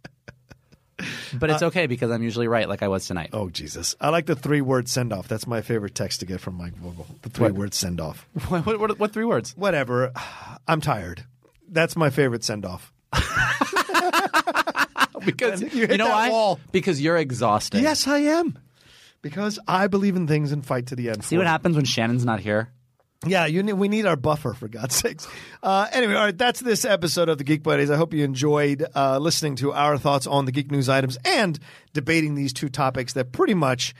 [1.34, 3.30] But Uh, it's okay because I'm usually right, like I was tonight.
[3.32, 3.94] Oh Jesus!
[4.00, 5.28] I like the three-word send-off.
[5.28, 7.06] That's my favorite text to get from Mike Vogel.
[7.22, 8.26] The three-word send-off.
[8.48, 9.54] What, what, what, what three words?
[9.56, 10.12] Whatever.
[10.68, 11.24] I'm tired.
[11.68, 12.92] That's my favorite send-off.
[15.24, 16.30] Because You you, hit know that why?
[16.30, 16.58] wall.
[16.72, 17.80] Because you're exhausted.
[17.80, 18.58] Yes, I am.
[19.20, 21.22] Because I believe in things and fight to the end.
[21.22, 21.52] See for what them.
[21.52, 22.72] happens when Shannon's not here?
[23.24, 25.28] Yeah, you need, we need our buffer for God's sakes.
[25.62, 27.90] Uh, anyway, all right, that's this episode of the Geek Buddies.
[27.90, 31.58] I hope you enjoyed uh, listening to our thoughts on the geek news items and
[31.92, 33.94] debating these two topics that pretty much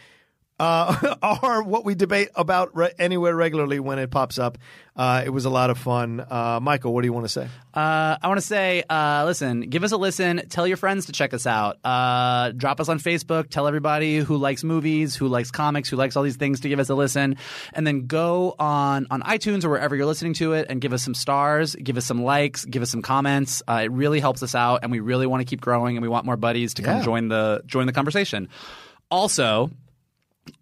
[0.62, 4.58] uh, are what we debate about re- anywhere regularly when it pops up.
[4.94, 6.20] Uh, it was a lot of fun.
[6.20, 7.48] Uh, Michael, what do you want to say?
[7.74, 10.42] Uh, I want to say, uh, listen, give us a listen.
[10.50, 11.78] Tell your friends to check us out.
[11.84, 13.48] Uh, drop us on Facebook.
[13.48, 16.78] Tell everybody who likes movies, who likes comics, who likes all these things to give
[16.78, 17.36] us a listen.
[17.72, 21.02] And then go on on iTunes or wherever you're listening to it and give us
[21.02, 23.62] some stars, give us some likes, give us some comments.
[23.66, 26.08] Uh, it really helps us out, and we really want to keep growing, and we
[26.08, 28.48] want more buddies to come join the join the conversation.
[29.10, 29.70] Also,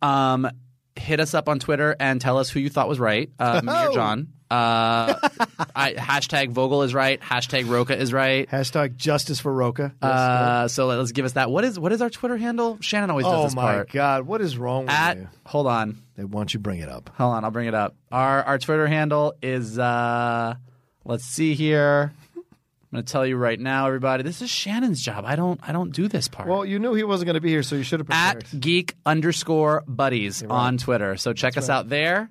[0.03, 0.49] um,
[0.97, 3.73] hit us up on Twitter and tell us who you thought was right, uh, me
[3.73, 4.29] or John.
[4.51, 5.15] Uh,
[5.77, 7.21] I, hashtag Vogel is right.
[7.21, 8.51] Hashtag Rocha is right.
[8.51, 9.95] Hashtag justice for Rocha.
[10.03, 11.53] Uh, so let- let's give us that.
[11.53, 12.77] What is what is our Twitter handle?
[12.81, 13.93] Shannon always does oh this my part.
[13.93, 15.29] God, what is wrong with At you?
[15.47, 17.11] hold on, They want you bring it up.
[17.15, 17.45] hold on.
[17.45, 17.95] I'll bring it up.
[18.11, 20.55] Our our Twitter handle is uh,
[21.05, 22.13] let's see here.
[22.93, 24.25] I'm going to tell you right now, everybody.
[24.25, 25.25] This is Shannon's job.
[25.25, 26.49] I don't I don't do this part.
[26.49, 28.45] Well, you knew he wasn't going to be here, so you should have prepared.
[28.53, 31.17] at geek underscore buddies on Twitter.
[31.17, 32.31] So check us out there.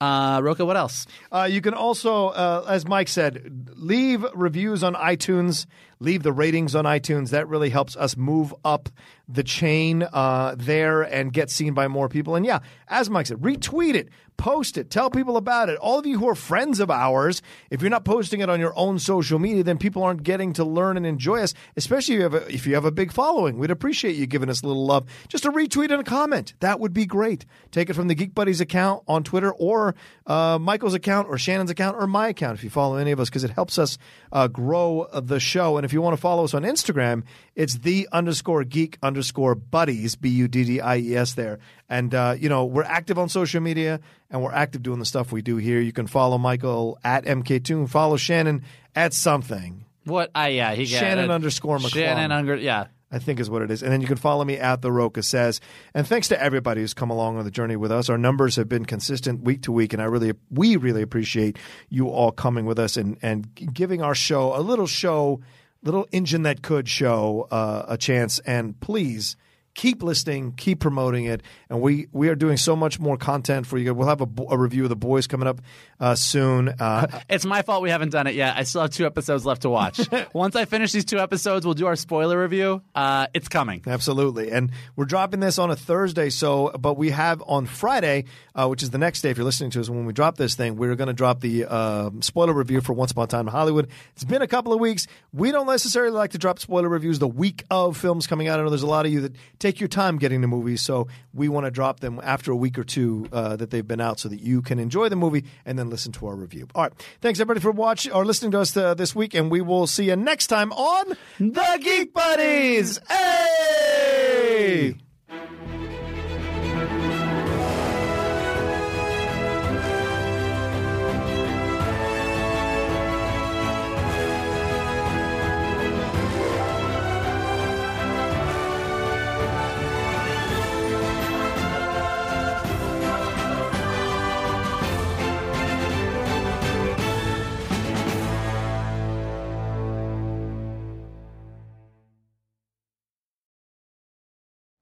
[0.00, 1.06] Uh, Rocha, what else?
[1.32, 5.66] Uh, you can also, uh, as Mike said, leave reviews on iTunes,
[5.98, 7.30] leave the ratings on iTunes.
[7.30, 8.88] That really helps us move up
[9.28, 12.36] the chain uh, there and get seen by more people.
[12.36, 14.08] And yeah, as Mike said, retweet it,
[14.38, 15.76] post it, tell people about it.
[15.78, 18.72] All of you who are friends of ours, if you're not posting it on your
[18.78, 21.52] own social media, then people aren't getting to learn and enjoy us.
[21.76, 24.48] Especially if you have a, if you have a big following, we'd appreciate you giving
[24.48, 25.06] us a little love.
[25.28, 27.44] Just a retweet and a comment, that would be great.
[27.70, 29.94] Take it from the Geek Buddies account on Twitter or
[30.26, 33.28] uh, Michael's account or Shannon's account or my account if you follow any of us
[33.28, 33.98] because it helps us
[34.32, 35.76] uh, grow the show.
[35.76, 37.22] And if you want to follow us on Instagram,
[37.54, 41.58] it's the underscore geek underscore buddies, B U D D I E S there.
[41.88, 44.00] And, uh, you know, we're active on social media
[44.30, 45.80] and we're active doing the stuff we do here.
[45.80, 48.62] You can follow Michael at MK2 follow Shannon
[48.94, 49.84] at something.
[50.04, 50.30] What?
[50.34, 51.30] I yeah, he got Shannon it.
[51.30, 51.92] underscore McClung.
[51.92, 52.86] Shannon under yeah.
[53.10, 53.82] I think is what it is.
[53.82, 55.60] And then you can follow me at The Rocha Says.
[55.94, 58.10] And thanks to everybody who's come along on the journey with us.
[58.10, 62.08] Our numbers have been consistent week to week, and I really, we really appreciate you
[62.08, 65.40] all coming with us and, and giving our show a little show,
[65.82, 68.40] little engine that could show uh, a chance.
[68.40, 69.36] And please
[69.78, 73.78] keep listening, keep promoting it, and we we are doing so much more content for
[73.78, 73.94] you.
[73.94, 75.60] We'll have a, a review of the boys coming up
[76.00, 76.68] uh, soon.
[76.68, 78.56] Uh, It's my fault we haven't done it yet.
[78.56, 80.00] I still have two episodes left to watch.
[80.32, 82.82] Once I finish these two episodes, we'll do our spoiler review.
[82.94, 83.82] Uh, it's coming.
[83.86, 84.50] Absolutely.
[84.50, 86.30] And we're dropping this on a Thursday.
[86.30, 88.24] So, but we have on Friday,
[88.58, 90.56] uh, which is the next day, if you're listening to us, when we drop this
[90.56, 93.52] thing, we're going to drop the uh, spoiler review for Once Upon a Time in
[93.52, 93.88] Hollywood.
[94.14, 95.06] It's been a couple of weeks.
[95.32, 98.58] We don't necessarily like to drop spoiler reviews the week of films coming out.
[98.58, 100.82] I know there's a lot of you that take your time getting the movies.
[100.82, 104.00] So we want to drop them after a week or two uh, that they've been
[104.00, 106.66] out so that you can enjoy the movie and then listen to our review.
[106.74, 106.92] All right.
[107.20, 109.34] Thanks, everybody, for watching or listening to us uh, this week.
[109.34, 112.98] And we will see you next time on The Geek Buddies.
[113.08, 114.96] Hey!